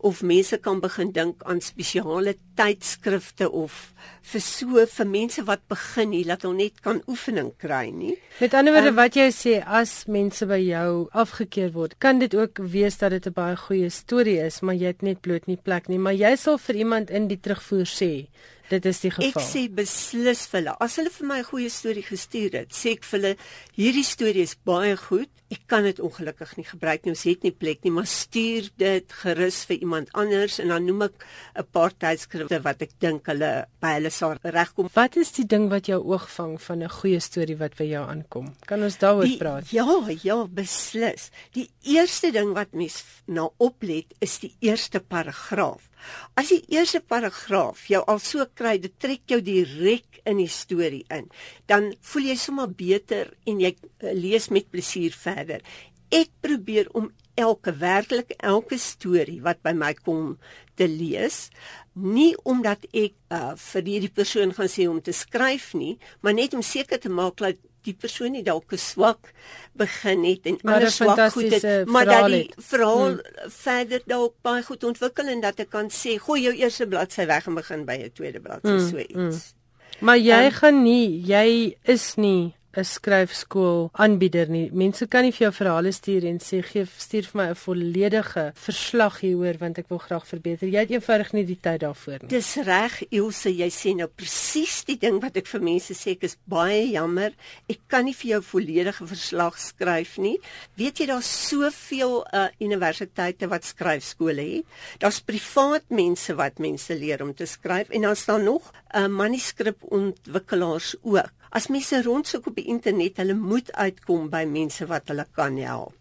[0.00, 3.92] of mense kan begin dink aan spesiale tydskrifte of
[4.32, 8.14] vir so vir mense wat begin nie dat hulle net kan oefening kry nie.
[8.40, 12.34] Met ander woorde Ehm, wat jy sê as mense by jou afgekeur word, kan dit
[12.34, 15.60] ook wees dat dit 'n baie goeie storie is, maar jy het net bloot nie
[15.60, 18.28] plek nie, maar jy sal vir iemand in die terugvoer sê
[18.70, 19.42] dit is die Ek geval.
[19.42, 23.04] sê beslis vir hulle, as hulle vir my 'n goeie storie gestuur het, sê ek
[23.04, 23.36] vir hulle,
[23.76, 25.28] hierdie storie is baie goed.
[25.50, 29.12] Ek kan dit ongelukkig nie gebruik nie, ons het nie plek nie, maar stuur dit
[29.12, 31.24] gerus vir iemand anders en dan noem ek
[31.58, 34.88] 'n paar tydskrifte wat ek dink hulle by hulle sal regkom.
[34.94, 38.06] Wat is die ding wat jou oog vang van 'n goeie storie wat by jou
[38.06, 38.54] aankom?
[38.66, 39.70] Kan ons daaroor praat?
[39.70, 39.86] Ja,
[40.22, 41.30] ja, beslis.
[41.52, 45.89] Die eerste ding wat mens na oplet is die eerste paragraaf.
[46.38, 51.04] As die eerste paragraaf jou al so kry, dit trek jou direk in die storie
[51.12, 51.30] in,
[51.70, 55.64] dan voel jy sommer beter en jy uh, lees met plesier verder.
[56.10, 57.10] Ek probeer om
[57.40, 60.34] elke werklik elke storie wat by my kom
[60.76, 61.48] te lees,
[61.94, 66.54] nie omdat ek uh, vir hierdie persoon gaan sê om te skryf nie, maar net
[66.56, 69.32] om seker te maak dat die persoon nie dalk swak
[69.72, 73.20] begin het en Maar 'n ander swak goed het, maar dat die verhaal hmm.
[73.48, 77.46] verder dalk baie goed ontwikkel en dat ek kan sê, gooi jou eerste bladsy weg
[77.46, 79.54] en begin by 'n tweede bladsy Hmm, so iets.
[80.00, 84.70] Maar jy Um, gaan nie, jy is nie 'n skryfskool aanbieder nie.
[84.72, 88.52] Mense kan nie vir jou verhale stuur en sê gee stuur vir my 'n volledige
[88.54, 90.68] verslag hieroor want ek wil graag verbeter.
[90.68, 92.28] Jy het eenvoudig nie die tyd daarvoor nie.
[92.28, 96.22] Dis reg, Ilse, jy sê nou presies die ding wat ek vir mense sê, ek
[96.24, 97.32] is baie jammer.
[97.68, 100.38] Ek kan nie vir jou volledige verslag skryf nie.
[100.76, 104.64] Weet jy daar's soveel uh, universiteite wat skryfskole het.
[104.98, 109.08] Daar's privaat mense wat mense leer om te skryf en dan staan nog 'n uh,
[109.08, 111.39] manuskripontwikkelaars ook.
[111.50, 115.96] As mense rondsoek op die internet, hulle moet uitkom by mense wat hulle kan help.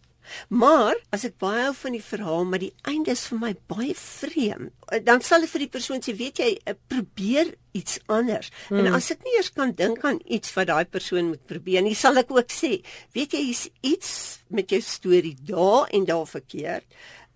[0.47, 3.95] Maar as ek baie hou van die verhaal, maar die einde is vir my baie
[3.97, 4.73] vreemd,
[5.05, 8.51] dan sal ek vir die persoon sê, weet jy, eh, probeer iets anders.
[8.69, 8.81] Hmm.
[8.83, 11.95] En as ek nie eers kan dink aan iets wat daai persoon moet probeer nie,
[11.97, 12.79] sal ek ook sê,
[13.17, 14.11] weet jy, hier's iets
[14.49, 16.85] met jou storie daar en daar verkeerd.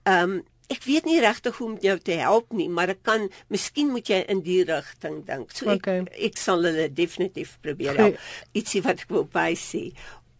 [0.04, 3.30] Ehm um, ek weet nie regtig hoe om jou te help nie, maar ek kan
[3.49, 5.52] miskien moet jy in die rigting dink.
[5.52, 6.06] So ek Okay.
[6.30, 8.17] ek sal hulle definitief probeer help.
[8.54, 9.91] Ietsie wat ek wil by sê.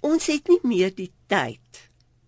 [0.02, 1.84] Ons het nie meer die tyd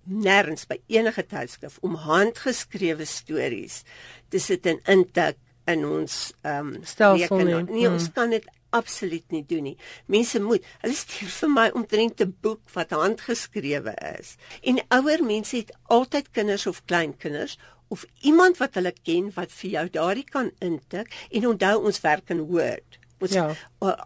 [0.06, 3.84] nêrens by enige tydskrif om handgeskrewe stories
[4.30, 7.64] te sit en intik in ons ehm um, Stelsel nie.
[7.72, 9.78] Nee, ons kan dit absoluut nie doen nie.
[10.12, 14.36] Mense moet, hulle stuur vir my omtrent 'n boek wat handgeskrewe is.
[14.62, 17.58] En ouer mense het altyd kinders of kleinkinders
[17.90, 22.30] of iemand wat hulle ken wat vir jou daardie kan intik en onthou ons werk
[22.30, 23.00] in Word.
[23.22, 23.56] Ons Ja.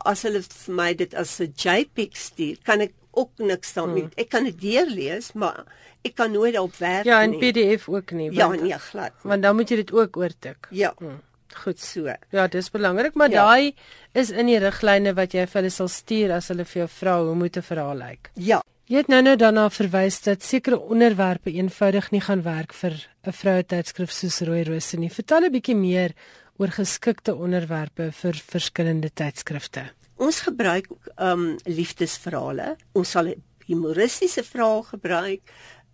[0.06, 4.02] as hulle vir my dit as 'n JPEG stuur, kan ek ook niks daarmee.
[4.04, 4.12] Hmm.
[4.18, 5.66] Ek kan dit deurlees, maar
[6.04, 7.40] ek kan nooit daarop werk Ja, en nie.
[7.40, 8.32] PDF ook nie.
[8.32, 9.12] Ja, want- nee, glad.
[9.24, 9.30] nie.
[9.32, 10.68] Want dan moet jy dit ook oortik.
[10.72, 11.06] Ja, Hm,
[11.54, 11.80] Goed.
[11.80, 12.14] so.
[12.32, 13.46] Ja, dis belangrik, maar Ja.
[13.46, 13.74] daai
[14.14, 17.24] is in die riglyne wat jy vir hulle sal stuur as hulle vir jou vra
[17.24, 18.30] hoe moet 'n verhaal lyk.
[18.36, 18.62] Ja.
[18.90, 23.32] Jy het nou nou daarna verwys dat sekere onderwerpe eenvoudig nie gaan werk vir 'n
[23.32, 25.12] vroue tydskrif soos Rooi Rose nie.
[25.14, 26.16] Vertel 'n bietjie meer
[26.58, 29.92] oor geskikte onderwerpe vir verskillende tydskrifte.
[30.18, 30.88] Ons gebruik
[31.22, 32.78] um liefdesverhale.
[32.94, 33.36] Ons sal
[33.68, 35.42] humoristiese verhaal gebruik,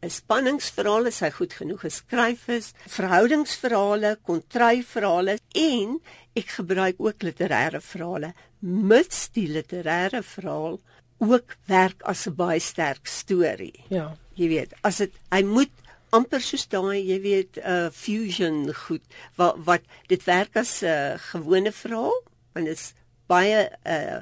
[0.02, 6.00] 'n spanningsverhaal as hy goed genoeg geskryf is, verhoudingsverhale, kontryverhale en
[6.34, 10.80] ek gebruik ook literêre verhale, mits die literêre verhaal
[11.18, 13.84] ook werk as 'n baie sterk storie.
[13.90, 14.16] Ja.
[14.34, 15.72] Jy weet, as dit hy moet
[16.10, 19.04] amper soos daai, jy weet, 'n uh, fusion goed
[19.36, 22.22] wat wat dit werk as 'n uh, gewone verhaal
[22.54, 22.94] want dit is
[23.28, 24.22] baie uh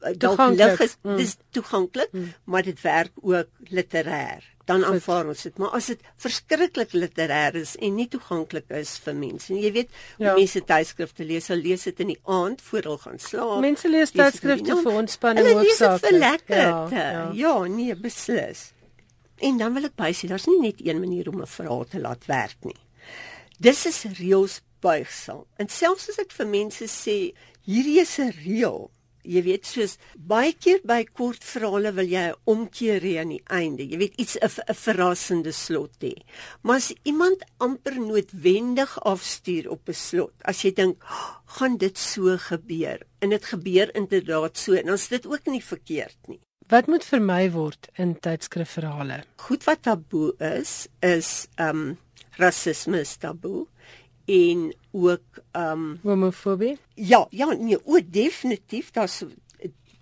[0.00, 0.70] dalk Toeganklik.
[0.70, 1.16] lig is Mm.
[1.16, 2.32] dis toeganklik, mm.
[2.44, 4.42] maar dit werk ook literêr.
[4.64, 9.14] Dan aanvaar ons dit, maar as dit verskriklik literêr is en nie toeganklik is vir
[9.14, 9.52] mense.
[9.52, 10.34] En jy weet, Ja.
[10.34, 13.60] mense tydskrifte lees, hulle lees dit in die aand voor hulle gaan slaap.
[13.60, 16.56] Mense lees tydskrifte vir ontspanning Hulle lees dit vir lekker.
[16.56, 17.30] Ja, Ja, ja.
[17.34, 18.72] ja, nee, beslis.
[19.38, 22.26] En dan wil ek bysê, daar's nie net een manier om 'n verhaal te laat
[22.26, 22.76] werk nie.
[23.58, 25.46] Dis is reëls buigsel.
[25.56, 27.32] En selfs as ek vir mense sê,
[27.66, 28.90] hierdie is 'n reël,
[29.30, 33.44] jy weet soos baie keer by kort verhale wil jy 'n omkeer hê aan die
[33.46, 33.84] einde.
[33.86, 36.14] Jy weet iets 'n verrassende slot hê.
[36.62, 41.98] Maar as iemand amper noodwendig afstuur op 'n slot, as jy dink, oh, gaan dit
[41.98, 46.40] so gebeur en dit gebeur inderdaad so, en is dit ook nie verkeerd nie.
[46.68, 49.24] Wat moet vermy word in tydskrifverhale?
[49.36, 51.98] goed wat taboe is is ehm um,
[52.38, 53.66] rasisme is taboe
[54.30, 56.76] en ook ehm um, Homofobie?
[56.94, 59.32] ja ja nee o definitief daar's 'n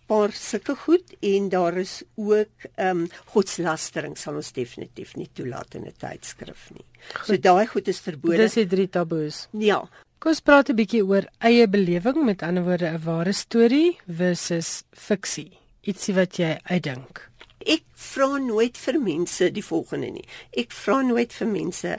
[0.07, 5.75] paar sulke goed en daar is ook ehm um, godslastering sal ons definitief nie toelaat
[5.75, 6.85] in 'n tydskrif nie.
[7.25, 8.37] So daai goed is verbode.
[8.37, 9.49] Dis die drie taboes.
[9.53, 9.88] ja.
[10.19, 14.83] Kom ons praat 'n bietjie oor eie belewing, met ander woorde 'n ware storie versus
[14.93, 15.53] fiksie.
[15.83, 17.31] Ietsie wat jy uitdink.
[17.67, 20.25] Ek vra nooit vir mense die volgende nie.
[20.57, 21.99] Ek vra nooit vir mense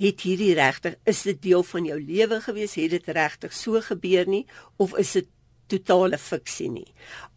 [0.00, 4.26] het hierdie regtig is dit deel van jou lewe gewees, het dit regtig so gebeur
[4.26, 5.30] nie of is dit
[5.66, 6.88] totale fiksie nie.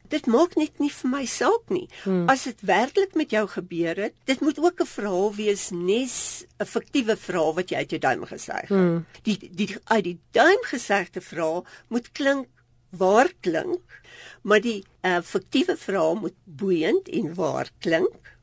[0.08, 1.86] Dit maak net nie vir my saak nie.
[2.06, 2.30] Hmm.
[2.32, 6.65] As dit werklik met jou gebeur het, dit moet ook 'n verhaal wees, nes 'n
[6.65, 8.70] fiktiewe verhaal wat jy uit jou duim gesuig het.
[8.70, 9.06] Hmm.
[9.24, 12.48] Die die uit die duim gesuigde verhaal moet klink
[12.89, 14.02] waar klink,
[14.41, 18.36] maar die uh, fiktiewe verhaal moet boeiend en waar klink.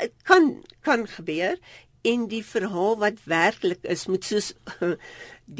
[0.00, 1.58] Dit kan kan gebeur
[2.04, 4.52] en die verhaal wat werklik is moet soos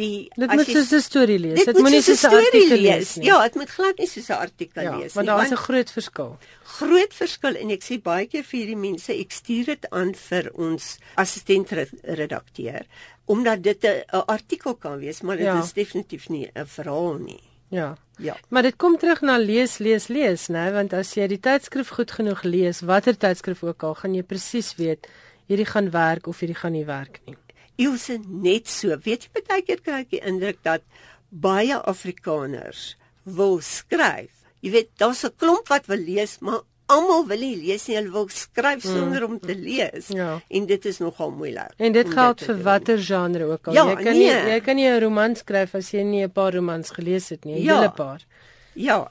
[0.01, 1.57] die Dit moet soos 'n storie lees.
[1.59, 3.27] dit Dit moet moenie soos 'n artikel lees nie.
[3.27, 5.35] Ja, dit moet glad nie soos 'n artikel ja lees want nie.
[5.37, 6.39] daar is 'n groot verskil.
[6.79, 10.51] groot verskil en ek sê baie keer vir hierdie mense, ek stuur dit aan vir
[10.55, 11.69] ons assistent
[12.03, 12.83] redakteur
[13.27, 15.63] omdat dit 'n 'n artikel kan wees, maar dit Ja.
[15.63, 17.43] is definitief nie 'n verhaal nie.
[17.71, 17.97] Ja.
[18.19, 18.37] Ja.
[18.49, 20.73] Maar dit kom terug na lees, lees, lees, né?
[20.73, 24.75] Want as jy die tydskrif goed genoeg lees, watter tydskrif ook al, gaan jy presies
[24.77, 25.07] weet
[25.49, 27.37] hierdie gaan werk of hierdie gaan nie werk nie.
[27.77, 28.97] Ilse net so.
[29.05, 30.83] Weet jy baie keer kry ek die indruk dat
[31.31, 34.31] baie Afrikaners wil skryf.
[34.63, 37.97] Jy weet, daar's 'n klomp wat wil lees, maar almal wil nie lees nie.
[37.97, 40.09] Hulle wil skryf sonder om te lees.
[40.09, 40.41] Ja.
[40.49, 41.73] En dit is nogal moeilik.
[41.77, 42.63] En dit geld te vir doen.
[42.65, 43.75] watter genre ook al.
[43.75, 44.51] Ja, jy kan nie nee.
[44.53, 47.55] jy kan nie 'n roman skryf as jy nie 'n paar romans gelees het nie,
[47.59, 47.77] 'n Ja.
[47.81, 48.21] hele paar.
[48.21, 48.27] Ja,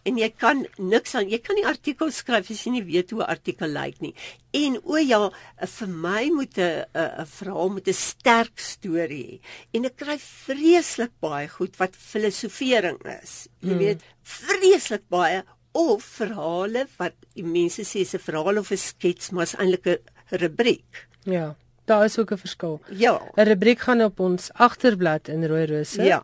[0.04, 3.22] en jy kan niks aan jy kan nie artikels skryf as jy nie weet hoe
[3.24, 4.14] 'n artikel lyk nie.
[4.54, 5.32] En o ja,
[5.66, 9.40] vir my moet 'n 'n 'n verhaal met 'n sterk storie hê.
[9.74, 13.48] En ek kry vreeslik baie goed wat filosofering is.
[13.62, 13.78] Jy Hmm.
[13.78, 15.44] weet, vreeslik baie
[15.74, 19.98] of verhale wat mense sê 'n verhaal of 'n skets, maar is eintlik 'n
[20.38, 21.08] rubriek.
[21.26, 21.56] Ja,
[21.86, 22.82] daar is ook 'n verskil.
[22.90, 23.22] Ja.
[23.38, 26.02] 'n Rubriek gaan op ons agterblad in rooi rose.
[26.04, 26.24] Ja.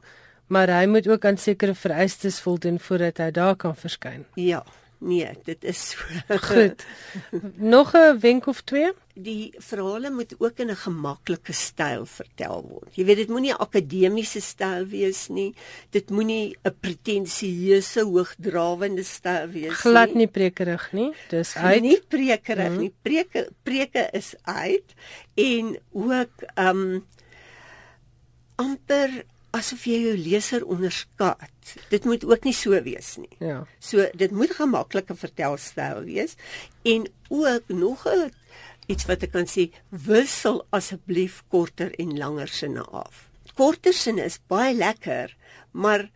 [0.50, 4.26] Maar hy moet ook aan sekere vereistes voldoen voordat hy daar kan verskyn.
[4.36, 4.64] Ja.
[5.00, 5.98] Nee, dit is so.
[6.52, 6.84] Goed.
[7.56, 8.92] Nog 'n wenk of twee?
[9.16, 12.96] Die verhale moet ook in 'n gemaklike styl vertel word.
[12.96, 15.54] Jy weet dit moenie 'n akademiese styl wees nie.
[15.96, 20.16] Dit moenie 'n pretensieuse hoogdrawende styl wees Glad nie.
[20.18, 21.14] nie prekerig nie.
[21.30, 21.82] Dis uit.
[21.82, 22.80] Nie prekerig Mhm.
[22.80, 22.94] nie.
[23.02, 24.94] Preke preke is uit
[25.36, 27.06] en ook ehm um,
[28.56, 31.76] amper asof jy jou leser onderskat.
[31.90, 33.32] Dit moet ook nie so wees nie.
[33.40, 33.64] Ja.
[33.80, 36.36] So dit moet 'n gemaklike vertelstyl wees
[36.84, 38.32] en ook nog 'n
[38.88, 43.30] iets wat ek kan sê, wissel asseblief korter en langer sinne af.
[43.56, 45.36] Korter sinne is baie lekker,
[45.72, 46.10] maar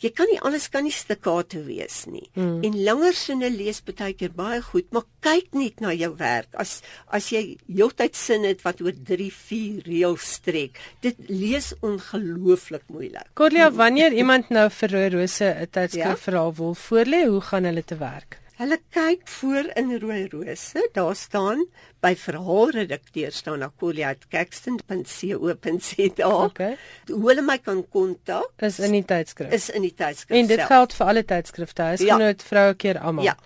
[0.00, 2.26] jy kan nie alles kan nie stikate wees nie.
[2.34, 2.62] Mm.
[2.64, 6.48] En langer sinne lees baie keer baie goed, maar kyk net na jou werk.
[6.54, 6.80] As
[7.12, 13.28] as jy heeltyd sin het wat oor 3, 4 reëls strek, dit lees ongelooflik moeilik.
[13.34, 15.66] Corlia, wanneer iemand nou vir Rose 'n Ja.
[15.66, 18.38] tydskrifverhaal wil voorlê, hoe gaan hulle te werk?
[18.60, 20.82] Hulle kyk voor in rooi rose.
[20.92, 21.62] Daar staan
[22.04, 26.44] by verhaalredakteur staan akolia@caxton.co.za.
[26.44, 26.76] Okay.
[27.08, 29.52] Hoe hulle my kan kontak Is in die tydskrif.
[29.52, 30.38] is in die tydskrif.
[30.38, 30.68] En dit self.
[30.68, 31.82] geld vir alle tydskrifte.
[31.82, 32.46] Huisgenoot, ja.
[32.46, 33.24] vroue keer almal.
[33.24, 33.36] Ja.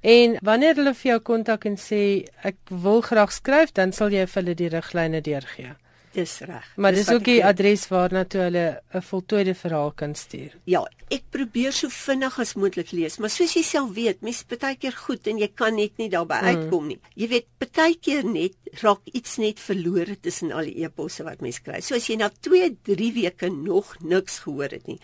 [0.00, 4.26] En wanneer hulle vir jou kontak en sê ek wil graag skryf, dan sal jy
[4.26, 5.76] vir hulle die riglyne deurgee.
[6.16, 6.68] Dis reg.
[6.80, 10.54] Maar Dis dis ook die adres waarna toe hulle 'n voltooide verhaal kan stuur.
[10.64, 14.76] Ja, ek probeer so vinnig as moontlik lees, maar soos jy self weet, mens baie
[14.76, 16.46] keer goed en jy kan net nie daarby mm.
[16.46, 16.98] uitkom nie.
[17.14, 21.60] Jy weet, baie keer net raak iets net verlore tussen al die e-posse wat mens
[21.60, 21.80] kry.
[21.80, 24.98] So as jy na 2, 3 weke nog niks gehoor het nie,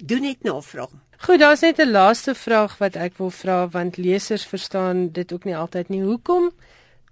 [0.00, 0.96] doen net navraag.
[1.18, 5.44] Goed, daar's net 'n laaste vraag wat ek wil vra want lesers verstaan dit ook
[5.44, 6.02] nie altyd nie.
[6.02, 6.52] Hoekom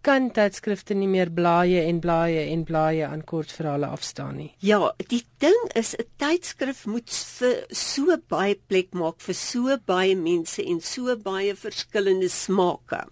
[0.07, 4.53] kan tydskrifte nie meer blaaie en blaaie en blaaie aan kortverhale afstaan nie?
[4.63, 10.15] Ja, die ding is 'n tydskrif moet vir so baie plek maak vir so baie
[10.17, 13.03] mense en so baie verskillende smake.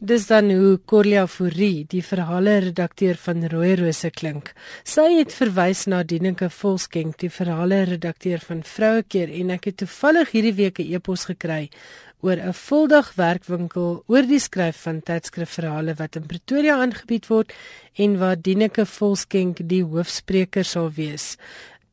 [0.00, 4.52] Dis dan hoe Corlia Fourie, die verhale redakteur van Rooi Rose klink.
[4.84, 10.30] Sy het verwys na Dieneke Volskenk, die verhale redakteur van Vrouekeer en ek het toevallig
[10.32, 11.68] hierdie week 'n e-pos gekry
[12.24, 17.52] oor 'n voldag werkwinkel oor die skryf van tydskrifverhale wat in Pretoria aangebied word
[17.94, 21.36] en waar Dieneke Volskenk die hoofspreker sal wees.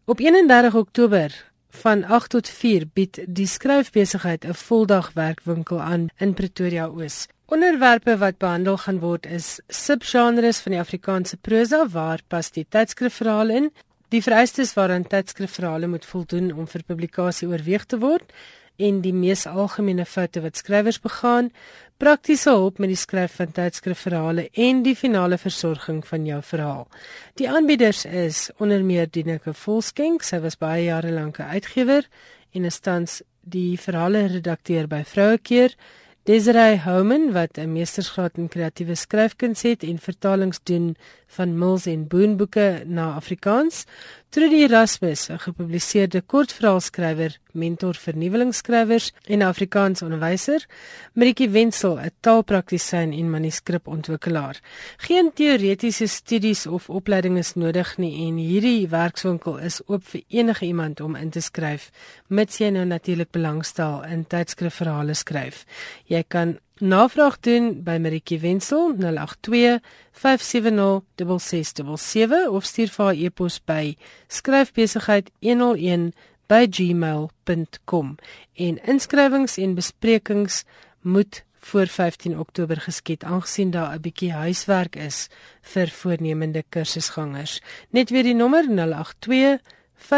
[0.06, 1.36] Op 31 Oktober
[1.84, 7.28] van 8 tot 4 bied die skryfbesigheid 'n voldag werkwinkel aan in Pretoria Oos.
[7.46, 13.54] Onderwerpe wat behandel gaan word is subgenres van die Afrikaanse prosa waar pas die tydskrifverhale
[13.54, 13.72] in,
[14.10, 18.32] die vereistes waaraan tydskrifverhale moet voldoen om vir publikasie oorweeg te word
[18.78, 21.52] en die mees algemene foute wat skrywers begaan,
[22.02, 26.88] praktiese hulp met die skryf van tydskrifverhale en die finale versorging van jou verhaal.
[27.38, 32.08] Die aanbieders is onder meer Dieneke Volskenk, sy was baie jare lank 'n uitgewer
[32.54, 35.76] en is tans die verhale redakteur by Vrouekeer.
[36.30, 40.96] Desiree Houman wat 'n meestersgraad in kreatiewe skryfkuns het en vertalings doen
[41.28, 43.86] van Mills en Boon boeke na Afrikaans.
[44.32, 50.66] Trudy Erasmus, 'n gepubliseerde kortverhaalskrywer, mentor vir nuwelingskrywers en Afrikaans onderwyser.
[51.14, 54.62] Maritjie Wenzel, 'n taalpraktisyn en manuskripontwikkelaar.
[54.98, 60.66] Geen teoretiese studies of opleiding is nodig nie en hierdie werkswinkel is oop vir enige
[60.66, 61.92] iemand om in te skryf,
[62.28, 65.66] mits jy nou natuurlik belangstel in tydskrifverhale skryf.
[66.06, 69.80] Jy kan navraag doen by Maritjie Wenzel 082
[70.12, 73.96] 570 6677 of stuur vir haar e-pos by
[74.40, 76.10] skryfbesigheid101
[76.52, 78.16] by gmail.com
[78.68, 80.64] en inskrywings en besprekings
[81.02, 85.30] moet voor 15 Oktober geskied aangesien daar 'n bietjie huiswerk is
[85.62, 87.62] vir voornemende kursusgangers.
[87.90, 89.60] Net weer die nommer 082
[90.02, 90.10] 5706677.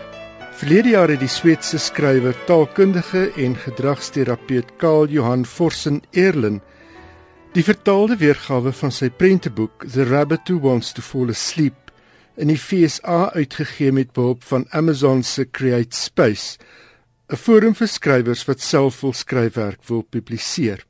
[0.57, 6.63] Verlede jaar het die Sweedse skrywer, taalkundige en gedragsterapeut Karl Johan Forsen Erlen
[7.53, 11.91] die vertaalde weergawe van sy prenteboek The Rabbit Who Wants to Fall Asleep
[12.41, 16.57] in die FSA uitgegee met behulp van Amazon se Create Space,
[17.29, 20.81] 'n forum vir skrywers wat self wil skryfwerk wil publiseer.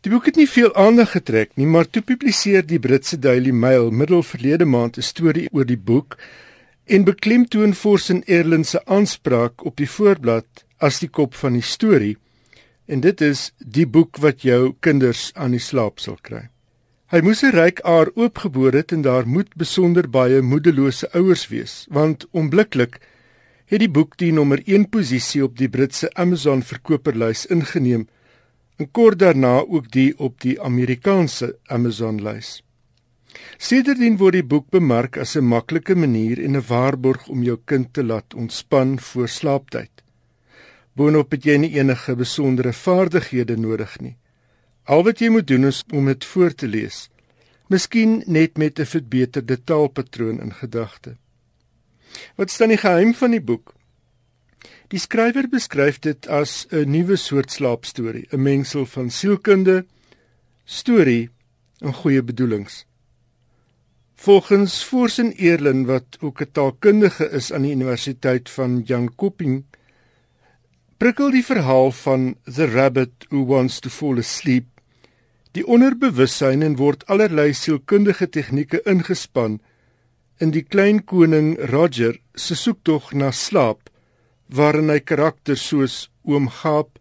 [0.00, 3.90] Die boek het nie veel aandag getrek nie, maar toe publiseer die Britse Daily Mail
[3.90, 6.16] middel verlede maand 'n storie oor die boek
[6.86, 12.16] en beklemtoon Forsen Erlen se aanspraak op die voorblad as die kop van die storie.
[12.86, 16.46] En dit is die boek wat jou kinders aan die slaap sal kry.
[17.10, 21.86] Hy moes 'n ryk aar oopgebore het en daar moet besonder baie moedelose ouers wees,
[21.90, 23.00] want onmiddellik
[23.66, 28.08] het die boek die nommer 1 posisie op die Britse Amazon verkoperslys ingeneem
[28.78, 32.65] en kort daarna ook die op die Amerikaanse Amazon lys.
[33.58, 37.92] Sedertdien word die boek bemark as 'n maklike manier en 'n waarborg om jou kind
[37.92, 39.90] te laat ontspan voor slaaptyd.
[40.96, 44.16] Boonop het jy nie enige besondere vaardighede nodig nie.
[44.84, 47.10] Al wat jy moet doen is om dit voor te lees.
[47.68, 51.16] Miskien net met 'n verbeterde taalpatroon in gedagte.
[52.36, 53.74] Wat staan die geheim van die boek?
[54.88, 59.84] Die skrywer beskryf dit as 'n nuwe soort slaapstorie, 'n mengsel van sielkunde,
[60.64, 61.30] storie
[61.80, 62.86] en goeie bedoelings.
[64.16, 69.64] Volgens Forsen Eerlin wat ook 'n taalkundige is aan die Universiteit van Jönköping,
[70.96, 74.66] prikkel die verhaal van The Rabbit Who Wants to Fall Asleep
[75.56, 79.58] die onderbewussyn en word allerlei sielkundige tegnieke ingespan
[80.42, 83.88] in die klein koning Roger se soektog na slaap
[84.58, 85.94] waarin hy karakters soos
[86.28, 86.98] oom Gaap,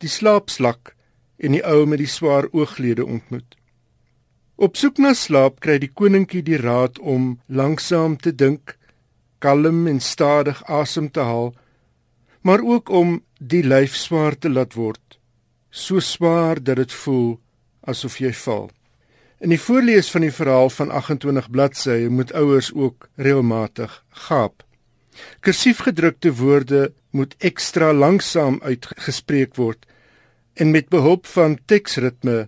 [0.00, 0.94] die slaapslak
[1.42, 3.58] en die ou met die swaar ooglede ontmoet.
[4.56, 8.76] Op soek na slaap kry die koninkie die raad om langsaam te dink,
[9.38, 11.54] kalm en stadig asem te haal,
[12.42, 15.18] maar ook om die lyf swaar te laat word,
[15.70, 17.40] so swaar dat dit voel
[17.88, 18.70] asof jy val.
[19.42, 23.96] In die voorlees van die verhaal van 28 bladsye moet ouers ook regelmatig
[24.28, 24.62] gaap.
[25.40, 29.82] Kursief gedrukte woorde moet ekstra langsaam uitgespreek word
[30.54, 32.46] en met behulp van teksritme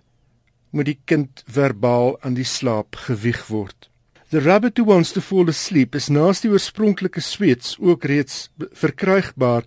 [0.75, 3.87] moet die kind verbaal aan die slaap gewieg word.
[4.29, 9.63] The Rabbit Who Wants to Fall Asleep is naas die oorspronklike Sweeds ook reeds verkrygbaar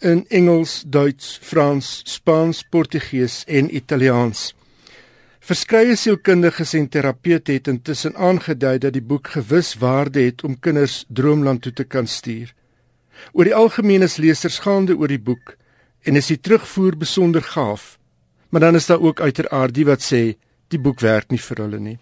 [0.00, 4.50] in Engels, Duits, Frans, Spaans, Portugees en Italiaans.
[5.40, 11.04] Verskeie sielkundiges en terapeute het intussen aangedui dat die boek gewis waarde het om kinders
[11.08, 12.50] droomland toe te kan stuur.
[13.32, 15.54] Oor die algemeen is lesers gaande oor die boek
[16.02, 17.99] en is die terugvoer besonder gaaf.
[18.50, 20.22] Maar dan is daar ook uiteraard die wat sê
[20.68, 21.98] die boek werk nie vir hulle nie.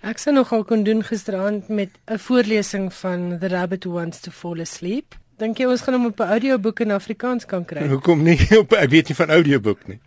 [0.00, 4.30] Ek sou nogal kon doen gisteraand met 'n voorlesing van The Rabbit Who Wants to
[4.30, 5.14] Fall Asleep.
[5.36, 7.88] Dink jy ons gaan hom op 'n audioboek in Afrikaans kan kry?
[7.94, 10.00] Hoekom nie op ek weet nie van audioboek nie.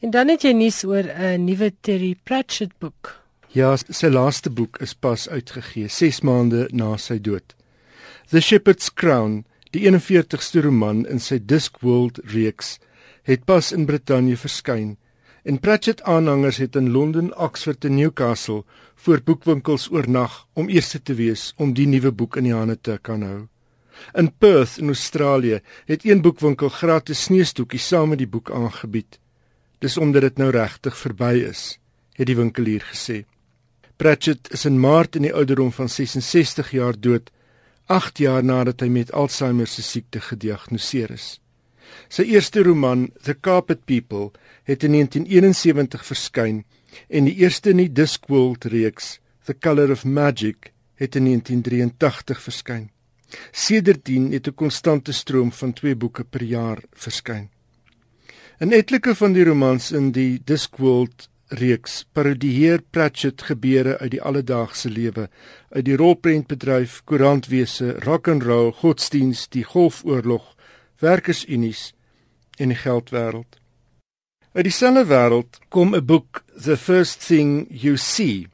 [0.00, 3.20] En dan het jy nuus oor 'n nuwe Terry Pratchett boek.
[3.48, 7.54] Ja, sy laaste boek is pas uitgegee 6 maande na sy dood.
[8.30, 12.78] The Shepherd's Crown, die 41ste roman in sy Discworld reeks,
[13.24, 14.94] het pas in Brittanje verskyn.
[15.44, 18.64] En Pratchett aanhangers het in Londen, Oxford en Newcastle
[18.94, 22.98] voor boekwinkels oornag om eers te wees om die nuwe boek in die hande te
[23.02, 23.42] kan hou.
[24.12, 29.18] In Perth in Australië het een boekwinkel gratis sneeustoekies saam met die boek aangebied.
[29.78, 31.78] Dis omdat dit nou regtig verby is,
[32.16, 33.24] het die winkelier gesê.
[33.96, 37.30] Pratchett is in Maart in die ouderdom van 66 jaar dood,
[37.86, 41.38] 8 jaar nadat hy met Alzheimer se siekte gediagnoseer is.
[42.08, 44.30] Sy eerste roman, The Carpet People,
[44.64, 46.64] het in 1971 verskyn
[47.08, 52.90] en die eerste in die Discworld reeks, The Color of Magic, het in 1983 verskyn.
[53.50, 57.50] Sedertdien het 'n konstante stroom van 2 boeke per jaar verskyn.
[58.58, 64.90] In etlike van die romans in die Discworld reeks parodieer Pratchett gebeure uit die alledaagse
[64.90, 65.28] lewe,
[65.70, 70.53] uit die rolprentbedryf, koerantwese, rock and roll, godsdiens, die Golfoorlog,
[70.98, 71.92] werkersunies
[72.58, 73.58] en die geldwêreld.
[74.54, 78.46] Uit dieselfde wêreld kom 'n boek The First Thing You See.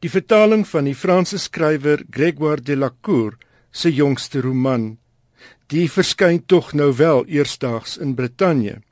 [0.00, 3.38] Die vertaling van die Franse skrywer Grégoire Delacour
[3.70, 4.98] se jongste roman
[5.72, 8.82] Die verskyn tog nou wel eersdaags in Brittanje.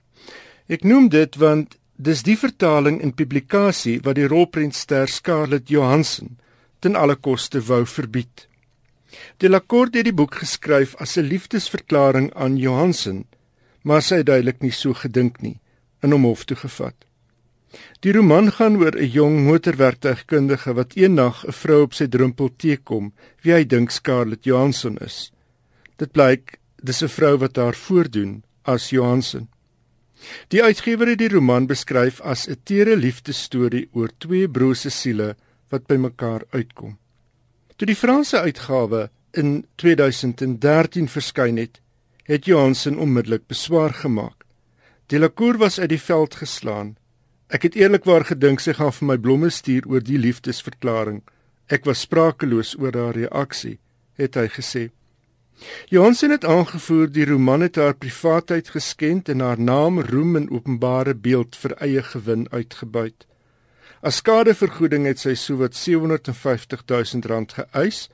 [0.73, 6.39] Ek noem dit want dis die vertaling en publikasie wat die rolprentster Scarlett Johansson
[6.81, 8.49] ten alle koste wou verbied.
[9.39, 13.25] Delacour het die boek geskryf as 'n liefdesverklaring aan Johansson,
[13.83, 15.61] maar sy het duidelik nie so gedink nie
[16.03, 16.95] in hom hof toe gevat.
[18.05, 23.13] Die roman gaan oor 'n jong motorwerktuigkundige wat eendag 'n vrou op sy drempel teekom
[23.43, 25.33] wie hy dink Scarlett Johansson is.
[25.97, 29.49] Dit blyk dis 'n vrou wat haar voordoen as Johansson.
[30.49, 35.37] Die uitgewer het die roman beskryf as 'n tere liefdesstorie oor twee broers se siele
[35.71, 37.02] wat by mekaar uitkom.
[37.83, 41.81] Toe die Franse uitgawe in 2013 verskyn het,
[42.31, 44.45] het Johansson onmiddellik beswaar gemaak.
[45.11, 46.93] Delacour was uit die veld geslaan.
[47.51, 51.25] Ek het eerlikwaar gedink sy gaan vir my blomme stuur oor die liefdesverklaring.
[51.67, 53.81] Ek was sprakeloos oor haar reaksie,
[54.15, 54.85] het hy gesê.
[55.91, 61.19] Johansson het aangevoer die roman het haar privaatheid geskend en haar naam, roem en openbare
[61.19, 63.27] beeld vir eie gewin uitgebuit.
[64.03, 68.09] As skadevergoeding het sy sowat 750 000 rand geëis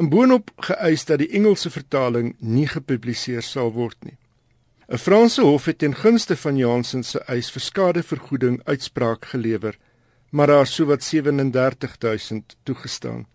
[0.00, 4.16] en boonop geëis dat die Engelse vertaling nie gepubliseer sal word nie.
[4.88, 9.76] 'n Franse hof het ten gunste van Johansson se eis vir skadevergoeding uitspraak gelewer,
[10.30, 13.26] maar daar sowat 37 000 toegestaan.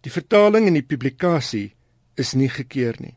[0.00, 1.74] Die vertaling en die publikasie
[2.14, 3.16] is nie gekeer nie.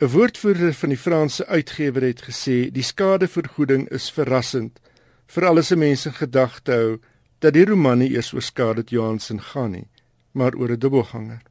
[0.00, 4.80] 'n Woordvoerder van die Franse uitgewer het gesê die skadevergoeding is verrassend
[5.30, 6.98] vir al se mense gedagte hou
[7.40, 9.88] dat die roman nie eers oor Scarlett Johansson gaan nie,
[10.32, 11.42] maar oor 'n dubbelganger.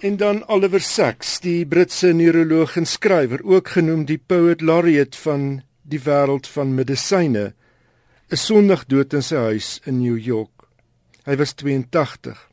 [0.00, 5.62] En dan Oliver Sacks, die Britse neuroloog en skrywer, ook genoem die poet laureate van
[5.82, 7.54] die wêreld van medisyne,
[8.28, 10.66] is Sondag dood in sy huis in New York.
[11.24, 12.48] Hy was 82.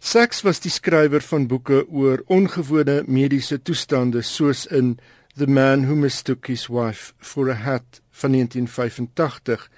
[0.00, 4.98] Sachs was die skrywer van boeke oor ongewone mediese toestande soos in
[5.36, 9.70] The Man Who Mistook His Wife for a Hat van 1985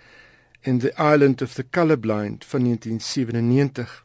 [0.60, 4.04] en The Island of the Colorblind van 1997.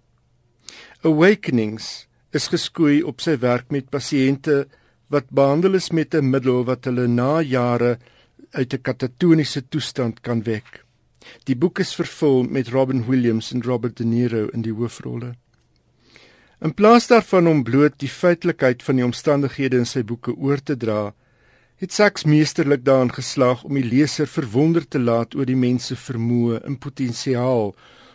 [1.02, 4.66] Awakenings is geskoei op sy werk met pasiënte
[5.10, 7.98] wat behandel is met 'n middel wat hulle na jare
[8.52, 10.84] uit 'n katatoniese toestand kan wek.
[11.44, 15.36] Die boek is vervul met Robin Williams en Robert De Niro in die hoofrolle.
[16.60, 20.76] In plaas daarvan om bloot die feitelikheid van die omstandighede in sy boeke oor te
[20.78, 21.14] dra,
[21.80, 25.96] het Sachs meesterlik daarin geslaag om die leser verwonder te laat oor die mens se
[25.96, 27.72] vermoë en potensiaal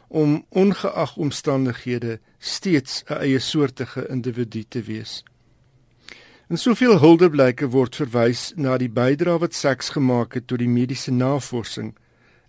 [0.09, 5.25] om ongeag omstandighede steeds 'n eie soortige individu te wees.
[6.49, 11.11] En soveel huldeblyke word verwys na die bydrae wat Sachs gemaak het tot die mediese
[11.11, 11.95] navorsing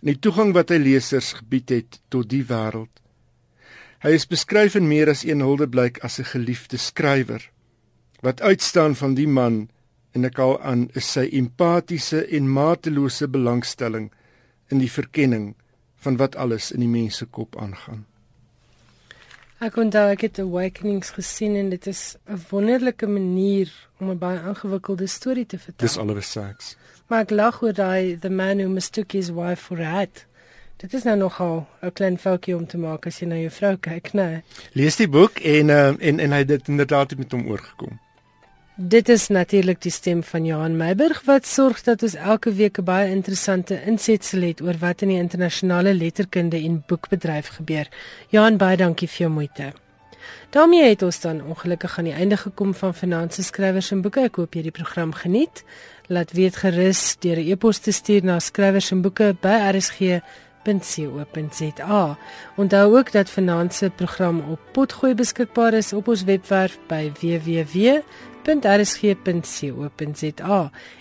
[0.00, 2.92] en die toegang wat hy lesers gebied het tot die wêreld.
[4.04, 7.50] Hy is beskryf in meer as een huldeblyk as 'n geliefde skrywer.
[8.20, 9.68] Wat uitstaan van die man
[10.16, 14.10] en ek al aan is sy empatiese en matelose belangstelling
[14.72, 15.54] in die verkenning
[16.04, 18.06] van wat alles in die mens se kop aangaan.
[19.64, 24.40] Ek onthou ek het Awakenings gesien en dit is 'n wonderlike manier om 'n baie
[24.48, 25.86] ingewikkelde storie te vertel.
[25.86, 26.76] Dis alweer seks.
[27.08, 30.26] Maar ek lag oor daai the man who mistook his wife for a hat.
[30.76, 33.76] Dit is nou nogal 'n klein foutjie om te maak as jy na jou vrou
[33.76, 34.30] kyk, né?
[34.30, 34.42] Nee.
[34.72, 37.98] Lees die boek en uh, en en hy het dit inderdaad met hom oorgekom.
[38.78, 42.84] Dit is natuurlik die stem van Johan Meiburg wat sorg dat ons elke week 'n
[42.84, 47.88] baie interessante insetsel het oor wat in die internasionale letterkunde en boekbedryf gebeur.
[48.28, 49.72] Johan, baie dankie vir jou moeite.
[50.50, 54.20] daarmee het ons dan ongelukkig aan die einde gekom van Finansie Skrywers en Boeke.
[54.20, 55.64] Ek hoop jy het die program geniet.
[56.06, 60.20] Laat weet gerus deur 'n e-pos te stuur na skrywers en boeke by RSG
[60.66, 62.18] www.potgooi.co.za.
[62.56, 67.12] Onthou ook dat Finanse program op Potgooi beskikbaar is op ons webwerf by
[68.46, 69.90] www.rsg.co.za.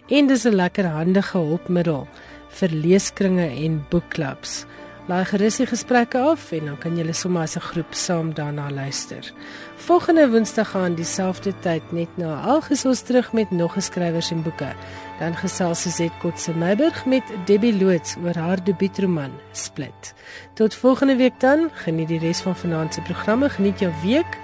[0.07, 2.07] En dis 'n lekker handige hulpmiddel
[2.49, 4.65] vir leeskringe en boekklubs.
[5.05, 8.69] Laai gerus die gesprekke af en dan kan julle sommer as 'n groep saam daarna
[8.71, 9.33] luister.
[9.75, 14.73] Volgende Woensdag gaan dieselfde tyd net na alges ons terug met nog geskrywers en boeke.
[15.19, 20.13] Dan gesels Suzet Kotse Meiburg met Debbie Loots oor haar debuutroman Split.
[20.53, 24.37] Tot volgende week dan, geniet die res van vanaand se programme, geniet jou week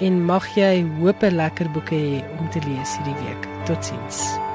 [0.00, 3.42] en mag jy hoop 'n lekker boeke hê om te lees hierdie week.
[3.66, 4.47] Totsiens.